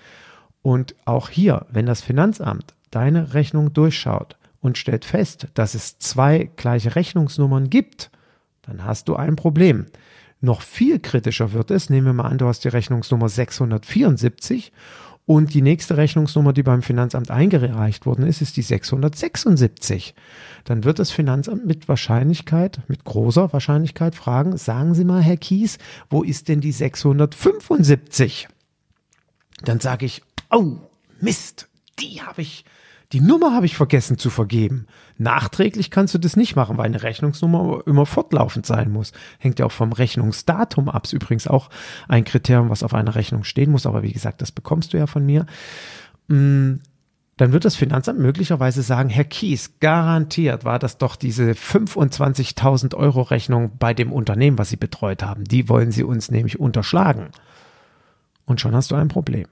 Und 0.62 0.94
auch 1.04 1.28
hier, 1.28 1.66
wenn 1.70 1.86
das 1.86 2.00
Finanzamt 2.00 2.74
deine 2.90 3.34
Rechnung 3.34 3.72
durchschaut 3.72 4.36
und 4.60 4.78
stellt 4.78 5.04
fest, 5.04 5.48
dass 5.54 5.74
es 5.74 5.98
zwei 5.98 6.50
gleiche 6.56 6.94
Rechnungsnummern 6.94 7.68
gibt, 7.68 8.10
dann 8.62 8.84
hast 8.84 9.08
du 9.08 9.16
ein 9.16 9.36
Problem. 9.36 9.86
Noch 10.40 10.62
viel 10.62 10.98
kritischer 10.98 11.52
wird 11.52 11.70
es, 11.70 11.90
nehmen 11.90 12.06
wir 12.06 12.12
mal 12.12 12.28
an, 12.28 12.38
du 12.38 12.46
hast 12.46 12.64
die 12.64 12.68
Rechnungsnummer 12.68 13.28
674 13.28 14.72
und 15.24 15.54
die 15.54 15.62
nächste 15.62 15.96
Rechnungsnummer, 15.96 16.52
die 16.52 16.64
beim 16.64 16.82
Finanzamt 16.82 17.30
eingereicht 17.30 18.06
worden 18.06 18.26
ist, 18.26 18.42
ist 18.42 18.56
die 18.56 18.62
676. 18.62 20.14
Dann 20.64 20.82
wird 20.82 20.98
das 20.98 21.12
Finanzamt 21.12 21.64
mit 21.64 21.88
Wahrscheinlichkeit, 21.88 22.80
mit 22.88 23.04
großer 23.04 23.52
Wahrscheinlichkeit 23.52 24.16
fragen, 24.16 24.56
sagen 24.56 24.94
Sie 24.94 25.04
mal, 25.04 25.22
Herr 25.22 25.36
Kies, 25.36 25.78
wo 26.10 26.22
ist 26.22 26.48
denn 26.48 26.60
die 26.60 26.72
675? 26.72 28.48
Dann 29.64 29.78
sage 29.78 30.06
ich, 30.06 30.22
oh, 30.50 30.78
Mist, 31.20 31.68
die 32.00 32.20
habe 32.22 32.42
ich 32.42 32.64
die 33.12 33.20
Nummer 33.20 33.54
habe 33.54 33.66
ich 33.66 33.76
vergessen 33.76 34.16
zu 34.16 34.30
vergeben. 34.30 34.86
Nachträglich 35.18 35.90
kannst 35.90 36.14
du 36.14 36.18
das 36.18 36.34
nicht 36.34 36.56
machen, 36.56 36.78
weil 36.78 36.86
eine 36.86 37.02
Rechnungsnummer 37.02 37.82
immer 37.86 38.06
fortlaufend 38.06 38.64
sein 38.64 38.90
muss. 38.90 39.12
Hängt 39.38 39.58
ja 39.58 39.66
auch 39.66 39.72
vom 39.72 39.92
Rechnungsdatum 39.92 40.88
ab. 40.88 41.04
Ist 41.04 41.12
übrigens 41.12 41.46
auch 41.46 41.68
ein 42.08 42.24
Kriterium, 42.24 42.70
was 42.70 42.82
auf 42.82 42.94
einer 42.94 43.14
Rechnung 43.14 43.44
stehen 43.44 43.70
muss. 43.70 43.84
Aber 43.84 44.02
wie 44.02 44.12
gesagt, 44.12 44.40
das 44.40 44.50
bekommst 44.50 44.94
du 44.94 44.96
ja 44.96 45.06
von 45.06 45.26
mir. 45.26 45.44
Mm, 46.28 46.76
dann 47.36 47.52
wird 47.52 47.66
das 47.66 47.76
Finanzamt 47.76 48.18
möglicherweise 48.18 48.82
sagen, 48.82 49.10
Herr 49.10 49.24
Kies, 49.24 49.78
garantiert 49.80 50.64
war 50.64 50.78
das 50.78 50.96
doch 50.96 51.16
diese 51.16 51.52
25.000 51.52 52.94
Euro 52.94 53.22
Rechnung 53.22 53.72
bei 53.78 53.92
dem 53.92 54.12
Unternehmen, 54.12 54.58
was 54.58 54.70
Sie 54.70 54.76
betreut 54.76 55.22
haben. 55.22 55.44
Die 55.44 55.68
wollen 55.68 55.92
Sie 55.92 56.02
uns 56.02 56.30
nämlich 56.30 56.60
unterschlagen. 56.60 57.28
Und 58.46 58.60
schon 58.60 58.74
hast 58.74 58.90
du 58.90 58.94
ein 58.94 59.08
Problem. 59.08 59.48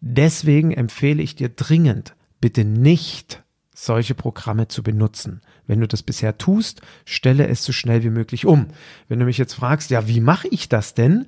Deswegen 0.00 0.72
empfehle 0.72 1.22
ich 1.22 1.36
dir 1.36 1.48
dringend, 1.48 2.14
bitte 2.40 2.64
nicht 2.64 3.42
solche 3.74 4.14
Programme 4.14 4.66
zu 4.68 4.82
benutzen. 4.82 5.40
Wenn 5.66 5.80
du 5.80 5.86
das 5.86 6.02
bisher 6.02 6.36
tust, 6.36 6.80
stelle 7.04 7.46
es 7.46 7.64
so 7.64 7.72
schnell 7.72 8.02
wie 8.02 8.10
möglich 8.10 8.44
um. 8.44 8.66
Wenn 9.08 9.20
du 9.20 9.24
mich 9.24 9.38
jetzt 9.38 9.54
fragst, 9.54 9.90
ja, 9.90 10.08
wie 10.08 10.20
mache 10.20 10.48
ich 10.48 10.68
das 10.68 10.94
denn? 10.94 11.26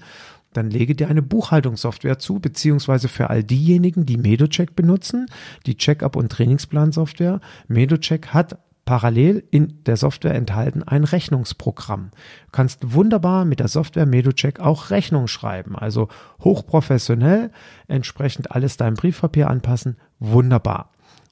Dann 0.53 0.69
lege 0.69 0.97
dir 0.97 1.09
eine 1.09 1.23
Buchhaltungssoftware 1.23 2.19
zu, 2.19 2.41
beziehungsweise 2.41 3.07
für 3.07 3.31
all 3.31 3.45
diejenigen, 3.45 4.05
die 4.05 4.17
Medocheck 4.17 4.75
benutzen, 4.75 5.27
die 5.67 5.77
Checkup- 5.77 6.17
und 6.17 6.33
Trainingsplansoftware. 6.33 7.41
Medocheck 7.69 8.29
hat 8.29 8.59
parallel 8.85 9.45
in 9.53 9.85
der 9.85 9.97
Software 9.97 10.35
enthalten 10.35 10.83
ein 10.83 11.05
Rechnungsprogramm. 11.05 12.11
Du 12.11 12.51
kannst 12.51 12.93
wunderbar 12.93 13.45
mit 13.45 13.61
der 13.61 13.69
Software 13.69 14.07
Medocheck 14.07 14.59
auch 14.59 14.91
Rechnung 14.91 15.29
schreiben, 15.29 15.77
also 15.77 16.09
hochprofessionell, 16.43 17.53
entsprechend 17.87 18.51
alles 18.51 18.77
deinem 18.77 18.95
Briefpapier 18.95 19.49
anpassen, 19.49 19.97
wunderbar. 20.19 20.91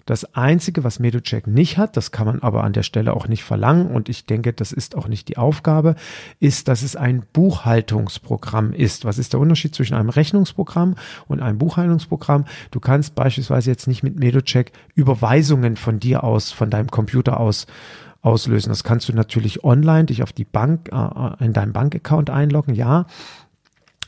Das 0.08 0.34
Einzige, 0.34 0.84
was 0.84 1.00
Medocheck 1.00 1.46
nicht 1.46 1.76
hat, 1.76 1.94
das 1.98 2.12
kann 2.12 2.24
man 2.24 2.40
aber 2.40 2.64
an 2.64 2.72
der 2.72 2.82
Stelle 2.82 3.12
auch 3.12 3.28
nicht 3.28 3.44
verlangen 3.44 3.88
und 3.88 4.08
ich 4.08 4.24
denke, 4.24 4.54
das 4.54 4.72
ist 4.72 4.96
auch 4.96 5.06
nicht 5.06 5.28
die 5.28 5.36
Aufgabe, 5.36 5.96
ist, 6.40 6.68
dass 6.68 6.80
es 6.80 6.96
ein 6.96 7.24
Buchhaltungsprogramm 7.34 8.72
ist. 8.72 9.04
Was 9.04 9.18
ist 9.18 9.34
der 9.34 9.40
Unterschied 9.40 9.74
zwischen 9.74 9.92
einem 9.92 10.08
Rechnungsprogramm 10.08 10.94
und 11.26 11.42
einem 11.42 11.58
Buchhaltungsprogramm? 11.58 12.46
Du 12.70 12.80
kannst 12.80 13.16
beispielsweise 13.16 13.70
jetzt 13.70 13.86
nicht 13.86 14.02
mit 14.02 14.18
Medocheck 14.18 14.72
Überweisungen 14.94 15.76
von 15.76 16.00
dir 16.00 16.24
aus, 16.24 16.52
von 16.52 16.70
deinem 16.70 16.90
Computer 16.90 17.38
aus 17.38 17.66
auslösen. 18.22 18.70
Das 18.70 18.84
kannst 18.84 19.10
du 19.10 19.12
natürlich 19.12 19.62
online 19.62 20.06
dich 20.06 20.22
auf 20.22 20.32
die 20.32 20.46
Bank, 20.46 20.88
äh, 20.90 21.44
in 21.44 21.52
deinem 21.52 21.74
Bankaccount 21.74 22.30
einloggen, 22.30 22.74
ja. 22.74 23.04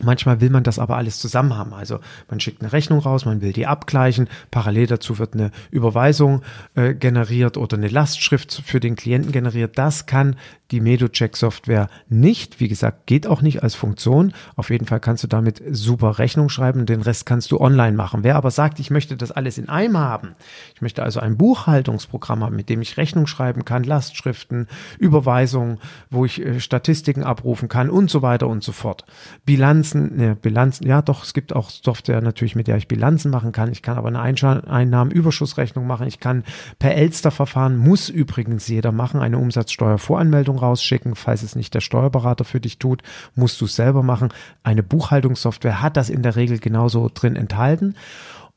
Manchmal 0.02 0.40
will 0.40 0.50
man 0.50 0.62
das 0.62 0.78
aber 0.78 0.96
alles 0.96 1.18
zusammen 1.18 1.56
haben. 1.56 1.74
Also 1.74 2.00
man 2.28 2.40
schickt 2.40 2.62
eine 2.62 2.72
Rechnung 2.72 3.00
raus, 3.00 3.24
man 3.24 3.40
will 3.40 3.52
die 3.52 3.66
abgleichen. 3.66 4.28
Parallel 4.50 4.86
dazu 4.86 5.18
wird 5.18 5.34
eine 5.34 5.50
Überweisung 5.70 6.42
äh, 6.74 6.94
generiert 6.94 7.56
oder 7.56 7.76
eine 7.76 7.88
Lastschrift 7.88 8.62
für 8.64 8.80
den 8.80 8.96
Klienten 8.96 9.32
generiert. 9.32 9.78
Das 9.78 10.06
kann 10.06 10.36
die 10.70 10.80
MedoCheck-Software 10.80 11.88
nicht. 12.08 12.60
Wie 12.60 12.68
gesagt, 12.68 13.06
geht 13.06 13.26
auch 13.26 13.42
nicht 13.42 13.62
als 13.62 13.74
Funktion. 13.74 14.32
Auf 14.56 14.70
jeden 14.70 14.86
Fall 14.86 15.00
kannst 15.00 15.24
du 15.24 15.28
damit 15.28 15.62
super 15.70 16.18
Rechnung 16.18 16.48
schreiben. 16.48 16.86
Den 16.86 17.02
Rest 17.02 17.26
kannst 17.26 17.50
du 17.50 17.60
online 17.60 17.96
machen. 17.96 18.24
Wer 18.24 18.36
aber 18.36 18.50
sagt, 18.50 18.80
ich 18.80 18.90
möchte 18.90 19.16
das 19.16 19.32
alles 19.32 19.58
in 19.58 19.68
einem 19.68 19.98
haben, 19.98 20.30
ich 20.74 20.82
möchte 20.82 21.02
also 21.02 21.20
ein 21.20 21.36
Buchhaltungsprogramm 21.36 22.44
haben, 22.44 22.56
mit 22.56 22.68
dem 22.68 22.82
ich 22.82 22.96
Rechnung 22.96 23.26
schreiben 23.26 23.64
kann, 23.64 23.84
Lastschriften, 23.84 24.68
Überweisungen, 24.98 25.78
wo 26.10 26.24
ich 26.24 26.44
äh, 26.44 26.60
Statistiken 26.60 27.24
abrufen 27.24 27.68
kann 27.68 27.90
und 27.90 28.10
so 28.10 28.22
weiter 28.22 28.46
und 28.48 28.62
so 28.62 28.72
fort. 28.72 29.04
Bilanzen, 29.44 30.16
ne, 30.16 30.36
Bilanzen, 30.36 30.86
ja 30.86 31.02
doch, 31.02 31.24
es 31.24 31.34
gibt 31.34 31.54
auch 31.54 31.70
Software 31.70 32.20
natürlich, 32.20 32.56
mit 32.56 32.68
der 32.68 32.76
ich 32.76 32.88
Bilanzen 32.88 33.30
machen 33.30 33.52
kann. 33.52 33.72
Ich 33.72 33.82
kann 33.82 33.98
aber 33.98 34.08
eine 34.08 34.20
Einnahmenüberschussrechnung 34.20 35.86
machen. 35.86 36.06
Ich 36.06 36.20
kann 36.20 36.44
per 36.78 36.94
Elster-Verfahren, 36.94 37.76
muss 37.76 38.08
übrigens 38.08 38.68
jeder 38.68 38.92
machen, 38.92 39.20
eine 39.20 39.38
Umsatzsteuervoranmeldung 39.38 40.59
rausschicken. 40.60 41.14
Falls 41.14 41.42
es 41.42 41.56
nicht 41.56 41.74
der 41.74 41.80
Steuerberater 41.80 42.44
für 42.44 42.60
dich 42.60 42.78
tut, 42.78 43.02
musst 43.34 43.60
du 43.60 43.64
es 43.64 43.76
selber 43.76 44.02
machen. 44.02 44.32
Eine 44.62 44.82
Buchhaltungssoftware 44.82 45.82
hat 45.82 45.96
das 45.96 46.10
in 46.10 46.22
der 46.22 46.36
Regel 46.36 46.58
genauso 46.58 47.10
drin 47.12 47.36
enthalten. 47.36 47.94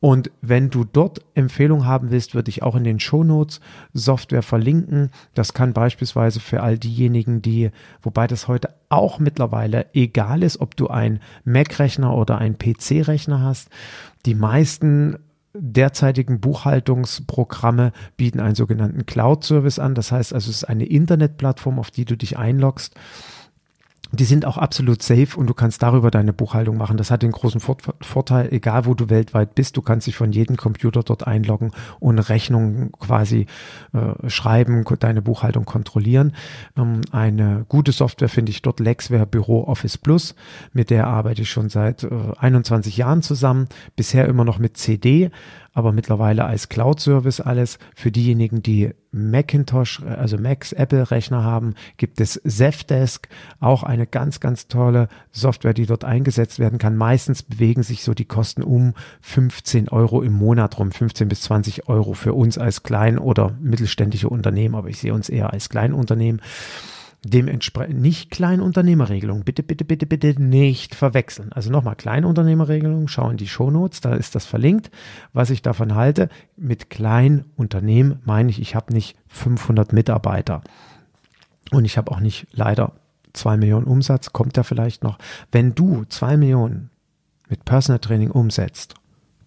Und 0.03 0.31
wenn 0.41 0.69
du 0.69 0.83
dort 0.83 1.21
Empfehlungen 1.33 1.87
haben 1.87 2.11
willst, 2.11 2.35
würde 2.35 2.49
ich 2.49 2.61
auch 2.61 2.75
in 2.75 2.83
den 2.83 2.99
Shownotes 2.99 3.61
Software 3.93 4.43
verlinken. 4.43 5.11
Das 5.33 5.53
kann 5.53 5.71
beispielsweise 5.71 6.41
für 6.41 6.61
all 6.61 6.77
diejenigen, 6.77 7.41
die, 7.41 7.71
wobei 8.01 8.27
das 8.27 8.49
heute 8.49 8.73
auch 8.89 9.19
mittlerweile 9.19 9.85
egal 9.93 10.43
ist, 10.43 10.59
ob 10.59 10.75
du 10.75 10.89
einen 10.89 11.21
Mac-Rechner 11.45 12.13
oder 12.13 12.37
einen 12.37 12.57
PC-Rechner 12.57 13.39
hast. 13.41 13.69
Die 14.25 14.35
meisten 14.35 15.19
derzeitigen 15.53 16.39
Buchhaltungsprogramme 16.39 17.91
bieten 18.17 18.39
einen 18.39 18.55
sogenannten 18.55 19.05
Cloud-Service 19.05 19.79
an. 19.79 19.95
Das 19.95 20.11
heißt 20.11 20.33
also, 20.33 20.49
es 20.49 20.57
ist 20.57 20.63
eine 20.63 20.85
Internetplattform, 20.85 21.79
auf 21.79 21.91
die 21.91 22.05
du 22.05 22.17
dich 22.17 22.37
einloggst 22.37 22.95
die 24.13 24.25
sind 24.25 24.45
auch 24.45 24.57
absolut 24.57 25.01
safe 25.01 25.35
und 25.35 25.47
du 25.47 25.55
kannst 25.55 25.81
darüber 25.81 26.11
deine 26.11 26.33
Buchhaltung 26.33 26.77
machen. 26.77 26.97
Das 26.97 27.09
hat 27.09 27.23
den 27.23 27.31
großen 27.31 27.59
Vorteil, 27.59 28.53
egal 28.53 28.85
wo 28.85 28.93
du 28.93 29.09
weltweit 29.09 29.55
bist, 29.55 29.75
du 29.75 29.81
kannst 29.81 30.05
dich 30.05 30.15
von 30.15 30.31
jedem 30.31 30.55
Computer 30.55 31.01
dort 31.01 31.25
einloggen 31.25 31.71
und 31.99 32.19
Rechnungen 32.19 32.91
quasi 32.91 33.47
äh, 33.93 34.29
schreiben, 34.29 34.85
deine 34.99 35.23
Buchhaltung 35.23 35.65
kontrollieren. 35.65 36.33
Ähm, 36.77 37.01
eine 37.11 37.65
gute 37.67 37.91
Software 37.91 38.29
finde 38.29 38.51
ich 38.51 38.61
dort 38.61 38.79
Lexware 38.79 39.25
Büro 39.25 39.63
Office 39.63 39.97
Plus. 39.97 40.35
Mit 40.73 40.91
der 40.91 41.07
arbeite 41.07 41.41
ich 41.41 41.49
schon 41.49 41.69
seit 41.69 42.03
äh, 42.03 42.09
21 42.37 42.97
Jahren 42.97 43.23
zusammen. 43.23 43.67
Bisher 43.95 44.27
immer 44.27 44.45
noch 44.45 44.59
mit 44.59 44.77
CD 44.77 45.31
aber 45.73 45.91
mittlerweile 45.91 46.45
als 46.45 46.69
Cloud-Service 46.69 47.41
alles. 47.41 47.79
Für 47.95 48.11
diejenigen, 48.11 48.61
die 48.61 48.91
Macintosh, 49.11 50.01
also 50.03 50.37
Macs, 50.37 50.71
Apple-Rechner 50.71 51.43
haben, 51.43 51.73
gibt 51.97 52.21
es 52.21 52.41
Zefdesk, 52.45 53.27
auch 53.59 53.83
eine 53.83 54.07
ganz, 54.07 54.39
ganz 54.39 54.67
tolle 54.67 55.07
Software, 55.31 55.73
die 55.73 55.85
dort 55.85 56.05
eingesetzt 56.05 56.59
werden 56.59 56.79
kann. 56.79 56.95
Meistens 56.95 57.43
bewegen 57.43 57.83
sich 57.83 58.03
so 58.03 58.13
die 58.13 58.25
Kosten 58.25 58.63
um 58.63 58.93
15 59.21 59.89
Euro 59.89 60.21
im 60.21 60.33
Monat 60.33 60.77
rum, 60.79 60.91
15 60.91 61.27
bis 61.27 61.41
20 61.41 61.89
Euro 61.89 62.13
für 62.13 62.33
uns 62.33 62.57
als 62.57 62.83
klein- 62.83 63.19
oder 63.19 63.55
mittelständische 63.59 64.29
Unternehmen, 64.29 64.75
aber 64.75 64.89
ich 64.89 64.99
sehe 64.99 65.13
uns 65.13 65.29
eher 65.29 65.53
als 65.53 65.69
Kleinunternehmen. 65.69 66.41
Dementsprechend 67.25 68.01
nicht 68.01 68.31
Kleinunternehmerregelung. 68.31 69.43
Bitte, 69.43 69.63
bitte, 69.63 69.85
bitte, 69.85 70.05
bitte 70.05 70.41
nicht 70.41 70.93
verwechseln. 70.93 71.53
Also 71.53 71.71
nochmal 71.71 71.95
Kleinunternehmerregelung. 71.95 73.07
Schau 73.07 73.29
in 73.29 73.37
die 73.37 73.47
Shownotes, 73.47 74.01
da 74.01 74.13
ist 74.13 74.35
das 74.35 74.45
verlinkt. 74.45 74.91
Was 75.31 75.49
ich 75.49 75.61
davon 75.61 75.95
halte, 75.95 76.27
mit 76.57 76.89
Kleinunternehmen 76.89 78.19
meine 78.25 78.49
ich, 78.49 78.59
ich 78.59 78.75
habe 78.75 78.93
nicht 78.93 79.15
500 79.27 79.93
Mitarbeiter. 79.93 80.63
Und 81.71 81.85
ich 81.85 81.97
habe 81.97 82.11
auch 82.11 82.19
nicht 82.19 82.47
leider 82.51 82.93
zwei 83.31 83.55
Millionen 83.55 83.87
Umsatz, 83.87 84.33
kommt 84.33 84.57
da 84.57 84.63
vielleicht 84.63 85.03
noch. 85.03 85.17
Wenn 85.51 85.73
du 85.73 86.03
zwei 86.09 86.35
Millionen 86.35 86.89
mit 87.47 87.63
Personal 87.63 87.99
Training 87.99 88.31
umsetzt 88.31 88.95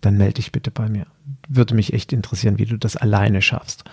dann 0.07 0.17
melde 0.17 0.35
dich 0.35 0.53
bitte 0.53 0.71
bei 0.71 0.89
mir. 0.89 1.07
Würde 1.49 1.75
mich 1.75 1.93
echt 1.93 2.13
interessieren, 2.13 2.59
wie 2.59 2.65
du 2.65 2.79
das 2.79 2.97
alleine 2.97 3.43
schaffst. 3.43 3.85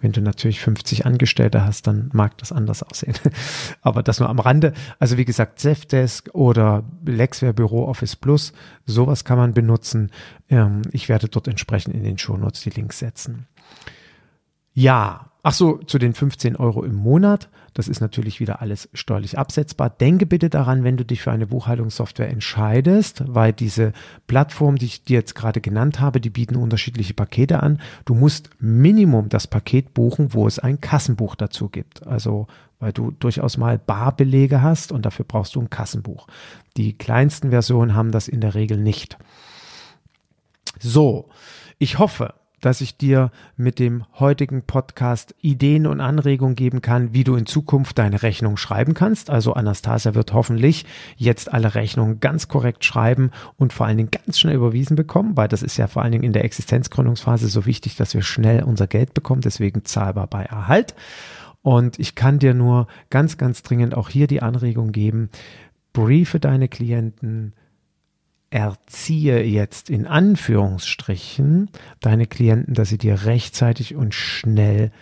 Wenn 0.00 0.10
du 0.10 0.20
natürlich 0.20 0.60
50 0.60 1.06
Angestellte 1.06 1.64
hast, 1.64 1.86
dann 1.86 2.10
mag 2.12 2.36
das 2.38 2.50
anders 2.50 2.82
aussehen. 2.82 3.14
Aber 3.80 4.02
das 4.02 4.18
nur 4.18 4.28
am 4.28 4.40
Rande. 4.40 4.72
Also 4.98 5.16
wie 5.16 5.24
gesagt, 5.24 5.60
Zefdesk 5.60 6.30
oder 6.34 6.84
Lexware 7.06 7.54
Büro 7.54 7.86
Office 7.86 8.16
Plus, 8.16 8.52
sowas 8.86 9.24
kann 9.24 9.38
man 9.38 9.54
benutzen. 9.54 10.10
Ähm, 10.48 10.82
ich 10.90 11.08
werde 11.08 11.28
dort 11.28 11.46
entsprechend 11.46 11.94
in 11.94 12.02
den 12.02 12.18
Shownotes 12.18 12.62
die 12.62 12.70
Links 12.70 12.98
setzen. 12.98 13.46
Ja, 14.74 15.31
ach 15.42 15.52
so, 15.52 15.78
zu 15.78 15.98
den 15.98 16.14
15 16.14 16.56
Euro 16.56 16.84
im 16.84 16.94
Monat. 16.94 17.48
Das 17.74 17.88
ist 17.88 18.00
natürlich 18.00 18.38
wieder 18.38 18.60
alles 18.60 18.88
steuerlich 18.92 19.38
absetzbar. 19.38 19.90
Denke 19.90 20.26
bitte 20.26 20.50
daran, 20.50 20.84
wenn 20.84 20.96
du 20.96 21.04
dich 21.04 21.22
für 21.22 21.32
eine 21.32 21.46
Buchhaltungssoftware 21.46 22.28
entscheidest, 22.28 23.24
weil 23.26 23.52
diese 23.52 23.92
Plattform, 24.26 24.76
die 24.76 24.86
ich 24.86 25.04
dir 25.04 25.18
jetzt 25.18 25.34
gerade 25.34 25.60
genannt 25.60 25.98
habe, 25.98 26.20
die 26.20 26.30
bieten 26.30 26.56
unterschiedliche 26.56 27.14
Pakete 27.14 27.62
an. 27.62 27.80
Du 28.04 28.14
musst 28.14 28.50
Minimum 28.60 29.28
das 29.30 29.46
Paket 29.46 29.94
buchen, 29.94 30.34
wo 30.34 30.46
es 30.46 30.58
ein 30.58 30.80
Kassenbuch 30.80 31.34
dazu 31.34 31.68
gibt. 31.68 32.06
Also, 32.06 32.46
weil 32.78 32.92
du 32.92 33.10
durchaus 33.10 33.56
mal 33.56 33.78
Barbelege 33.78 34.60
hast 34.60 34.92
und 34.92 35.06
dafür 35.06 35.24
brauchst 35.26 35.54
du 35.54 35.60
ein 35.60 35.70
Kassenbuch. 35.70 36.26
Die 36.76 36.96
kleinsten 36.96 37.50
Versionen 37.50 37.94
haben 37.94 38.12
das 38.12 38.28
in 38.28 38.40
der 38.40 38.54
Regel 38.54 38.76
nicht. 38.76 39.16
So, 40.78 41.28
ich 41.78 41.98
hoffe, 41.98 42.34
dass 42.62 42.80
ich 42.80 42.96
dir 42.96 43.30
mit 43.56 43.78
dem 43.78 44.04
heutigen 44.18 44.62
Podcast 44.62 45.34
Ideen 45.42 45.86
und 45.86 46.00
Anregungen 46.00 46.54
geben 46.54 46.80
kann, 46.80 47.12
wie 47.12 47.24
du 47.24 47.34
in 47.34 47.44
Zukunft 47.44 47.98
deine 47.98 48.22
Rechnung 48.22 48.56
schreiben 48.56 48.94
kannst. 48.94 49.28
Also 49.28 49.52
Anastasia 49.52 50.14
wird 50.14 50.32
hoffentlich 50.32 50.86
jetzt 51.16 51.52
alle 51.52 51.74
Rechnungen 51.74 52.20
ganz 52.20 52.48
korrekt 52.48 52.84
schreiben 52.84 53.30
und 53.56 53.72
vor 53.74 53.86
allen 53.86 53.98
Dingen 53.98 54.10
ganz 54.10 54.38
schnell 54.38 54.54
überwiesen 54.54 54.96
bekommen, 54.96 55.36
weil 55.36 55.48
das 55.48 55.62
ist 55.62 55.76
ja 55.76 55.88
vor 55.88 56.02
allen 56.02 56.12
Dingen 56.12 56.24
in 56.24 56.32
der 56.32 56.44
Existenzgründungsphase 56.44 57.48
so 57.48 57.66
wichtig, 57.66 57.96
dass 57.96 58.14
wir 58.14 58.22
schnell 58.22 58.62
unser 58.62 58.86
Geld 58.86 59.12
bekommen, 59.12 59.42
deswegen 59.42 59.84
zahlbar 59.84 60.28
bei 60.28 60.44
Erhalt. 60.44 60.94
Und 61.62 61.98
ich 61.98 62.14
kann 62.14 62.38
dir 62.38 62.54
nur 62.54 62.86
ganz, 63.10 63.38
ganz 63.38 63.62
dringend 63.62 63.96
auch 63.96 64.08
hier 64.08 64.28
die 64.28 64.42
Anregung 64.42 64.92
geben, 64.92 65.30
briefe 65.92 66.38
deine 66.38 66.68
Klienten, 66.68 67.54
erziehe 68.52 69.42
jetzt 69.42 69.88
in 69.88 70.06
Anführungsstrichen 70.06 71.70
deine 72.00 72.26
Klienten, 72.26 72.74
dass 72.74 72.90
sie 72.90 72.98
dir 72.98 73.24
rechtzeitig 73.24 73.94
und 73.94 74.14
schnell 74.14 74.92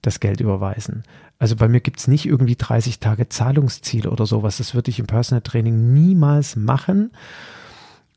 das 0.00 0.18
Geld 0.18 0.40
überweisen. 0.40 1.02
Also 1.38 1.56
bei 1.56 1.68
mir 1.68 1.80
gibt 1.80 1.98
es 2.00 2.08
nicht 2.08 2.24
irgendwie 2.24 2.56
30 2.56 2.98
Tage 2.98 3.28
Zahlungsziel 3.28 4.08
oder 4.08 4.24
sowas. 4.24 4.56
Das 4.56 4.74
würde 4.74 4.90
ich 4.90 4.98
im 4.98 5.06
Personal 5.06 5.42
Training 5.42 5.92
niemals 5.92 6.56
machen. 6.56 7.10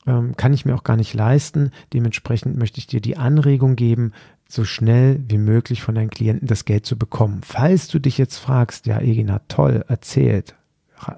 Ähm, 0.08 0.38
kann 0.38 0.54
ich 0.54 0.66
mir 0.66 0.76
auch 0.76 0.84
gar 0.84 0.96
nicht 0.96 1.14
leisten. 1.14 1.72
Dementsprechend 1.92 2.58
möchte 2.58 2.80
ich 2.80 2.88
dir 2.88 3.02
die 3.02 3.18
Anregung 3.18 3.76
geben, 3.76 4.14
so 4.48 4.64
schnell 4.64 5.20
wie 5.28 5.38
möglich 5.38 5.82
von 5.82 5.96
deinen 5.96 6.10
Klienten 6.10 6.48
das 6.48 6.64
Geld 6.64 6.86
zu 6.86 6.98
bekommen. 6.98 7.42
Falls 7.44 7.90
du 7.90 8.00
dich 8.00 8.18
jetzt 8.18 8.38
fragst, 8.38 8.86
ja, 8.86 9.02
Egina, 9.02 9.42
toll, 9.50 9.84
erzählt, 9.90 10.56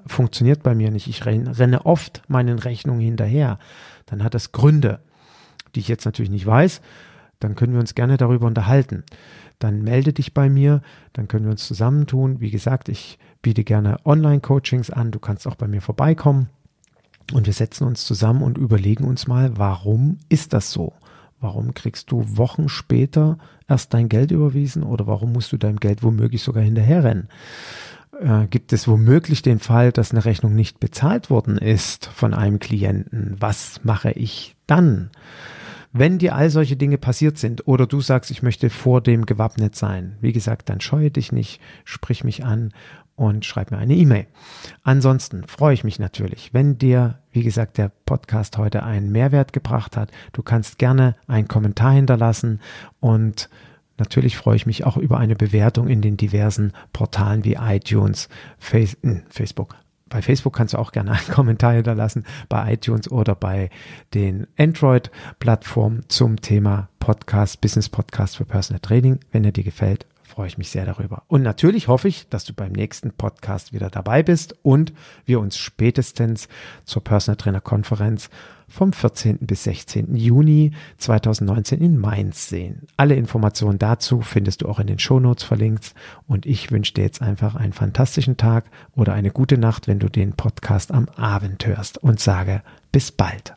funktioniert 0.06 0.62
bei 0.62 0.74
mir 0.74 0.90
nicht, 0.90 1.08
ich 1.08 1.26
renne 1.26 1.86
oft 1.86 2.22
meinen 2.28 2.58
Rechnungen 2.58 3.00
hinterher, 3.00 3.58
dann 4.06 4.22
hat 4.22 4.34
das 4.34 4.52
Gründe, 4.52 5.00
die 5.74 5.80
ich 5.80 5.88
jetzt 5.88 6.04
natürlich 6.04 6.30
nicht 6.30 6.46
weiß, 6.46 6.80
dann 7.40 7.54
können 7.56 7.72
wir 7.72 7.80
uns 7.80 7.94
gerne 7.94 8.16
darüber 8.16 8.46
unterhalten. 8.46 9.04
Dann 9.58 9.82
melde 9.82 10.12
dich 10.12 10.34
bei 10.34 10.48
mir, 10.48 10.82
dann 11.12 11.28
können 11.28 11.44
wir 11.44 11.52
uns 11.52 11.66
zusammentun. 11.66 12.40
Wie 12.40 12.50
gesagt, 12.50 12.88
ich 12.88 13.18
biete 13.42 13.64
gerne 13.64 13.96
Online-Coachings 14.04 14.90
an, 14.90 15.10
du 15.10 15.18
kannst 15.18 15.46
auch 15.46 15.56
bei 15.56 15.66
mir 15.66 15.80
vorbeikommen 15.80 16.48
und 17.32 17.46
wir 17.46 17.52
setzen 17.52 17.86
uns 17.86 18.04
zusammen 18.04 18.42
und 18.42 18.58
überlegen 18.58 19.04
uns 19.04 19.26
mal, 19.26 19.56
warum 19.56 20.18
ist 20.28 20.52
das 20.52 20.70
so? 20.70 20.92
Warum 21.40 21.74
kriegst 21.74 22.10
du 22.12 22.36
Wochen 22.36 22.68
später 22.68 23.38
erst 23.68 23.94
dein 23.94 24.08
Geld 24.08 24.30
überwiesen 24.30 24.84
oder 24.84 25.08
warum 25.08 25.32
musst 25.32 25.52
du 25.52 25.56
deinem 25.56 25.80
Geld 25.80 26.02
womöglich 26.02 26.42
sogar 26.42 26.62
hinterherrennen? 26.62 27.28
Äh, 28.18 28.46
gibt 28.46 28.72
es 28.72 28.88
womöglich 28.88 29.42
den 29.42 29.58
Fall, 29.58 29.92
dass 29.92 30.12
eine 30.12 30.24
Rechnung 30.24 30.54
nicht 30.54 30.80
bezahlt 30.80 31.30
worden 31.30 31.58
ist 31.58 32.06
von 32.06 32.34
einem 32.34 32.58
Klienten. 32.58 33.36
Was 33.40 33.84
mache 33.84 34.12
ich 34.12 34.56
dann? 34.66 35.10
Wenn 35.94 36.18
dir 36.18 36.34
all 36.34 36.48
solche 36.48 36.76
Dinge 36.76 36.96
passiert 36.96 37.36
sind 37.36 37.68
oder 37.68 37.86
du 37.86 38.00
sagst, 38.00 38.30
ich 38.30 38.42
möchte 38.42 38.70
vor 38.70 39.02
dem 39.02 39.26
gewappnet 39.26 39.76
sein, 39.76 40.16
wie 40.22 40.32
gesagt, 40.32 40.70
dann 40.70 40.80
scheue 40.80 41.10
dich 41.10 41.32
nicht, 41.32 41.60
sprich 41.84 42.24
mich 42.24 42.44
an 42.44 42.72
und 43.14 43.44
schreib 43.44 43.70
mir 43.70 43.76
eine 43.76 43.94
E-Mail. 43.94 44.26
Ansonsten 44.82 45.44
freue 45.46 45.74
ich 45.74 45.84
mich 45.84 45.98
natürlich, 45.98 46.54
wenn 46.54 46.78
dir, 46.78 47.18
wie 47.30 47.42
gesagt, 47.42 47.76
der 47.76 47.92
Podcast 48.06 48.56
heute 48.56 48.84
einen 48.84 49.12
Mehrwert 49.12 49.52
gebracht 49.52 49.98
hat. 49.98 50.10
Du 50.32 50.42
kannst 50.42 50.78
gerne 50.78 51.14
einen 51.26 51.46
Kommentar 51.46 51.92
hinterlassen 51.92 52.60
und 53.00 53.50
Natürlich 53.98 54.36
freue 54.36 54.56
ich 54.56 54.66
mich 54.66 54.84
auch 54.84 54.96
über 54.96 55.18
eine 55.18 55.36
Bewertung 55.36 55.88
in 55.88 56.00
den 56.00 56.16
diversen 56.16 56.72
Portalen 56.92 57.44
wie 57.44 57.54
iTunes, 57.54 58.28
Face, 58.58 58.96
hm, 59.02 59.22
Facebook, 59.28 59.76
bei 60.12 60.20
Facebook 60.20 60.54
kannst 60.54 60.74
du 60.74 60.78
auch 60.78 60.92
gerne 60.92 61.12
einen 61.12 61.28
Kommentar 61.28 61.72
hinterlassen, 61.72 62.24
bei 62.48 62.74
iTunes 62.74 63.10
oder 63.10 63.34
bei 63.34 63.70
den 64.12 64.46
Android-Plattformen 64.58 66.04
zum 66.08 66.40
Thema 66.40 66.88
Podcast, 67.00 67.62
Business 67.62 67.88
Podcast 67.88 68.36
für 68.36 68.44
Personal 68.44 68.80
Training. 68.80 69.20
Wenn 69.32 69.44
er 69.44 69.52
dir 69.52 69.64
gefällt, 69.64 70.06
freue 70.32 70.48
ich 70.48 70.58
mich 70.58 70.70
sehr 70.70 70.86
darüber. 70.86 71.24
Und 71.28 71.42
natürlich 71.42 71.88
hoffe 71.88 72.08
ich, 72.08 72.28
dass 72.28 72.44
du 72.44 72.54
beim 72.54 72.72
nächsten 72.72 73.12
Podcast 73.12 73.72
wieder 73.72 73.90
dabei 73.90 74.22
bist 74.22 74.56
und 74.62 74.92
wir 75.26 75.40
uns 75.40 75.58
spätestens 75.58 76.48
zur 76.84 77.04
Personal 77.04 77.36
Trainer 77.36 77.60
Konferenz 77.60 78.30
vom 78.66 78.94
14. 78.94 79.40
bis 79.42 79.64
16. 79.64 80.16
Juni 80.16 80.72
2019 80.96 81.82
in 81.82 81.98
Mainz 81.98 82.48
sehen. 82.48 82.86
Alle 82.96 83.14
Informationen 83.14 83.78
dazu 83.78 84.22
findest 84.22 84.62
du 84.62 84.68
auch 84.68 84.80
in 84.80 84.86
den 84.86 84.98
Shownotes 84.98 85.44
verlinkt 85.44 85.94
und 86.26 86.46
ich 86.46 86.70
wünsche 86.70 86.94
dir 86.94 87.04
jetzt 87.04 87.20
einfach 87.20 87.54
einen 87.54 87.74
fantastischen 87.74 88.38
Tag 88.38 88.64
oder 88.96 89.12
eine 89.12 89.30
gute 89.30 89.58
Nacht, 89.58 89.86
wenn 89.88 89.98
du 89.98 90.08
den 90.08 90.32
Podcast 90.32 90.90
am 90.92 91.08
Abend 91.10 91.66
hörst 91.66 91.98
und 91.98 92.18
sage 92.18 92.62
bis 92.90 93.12
bald. 93.12 93.54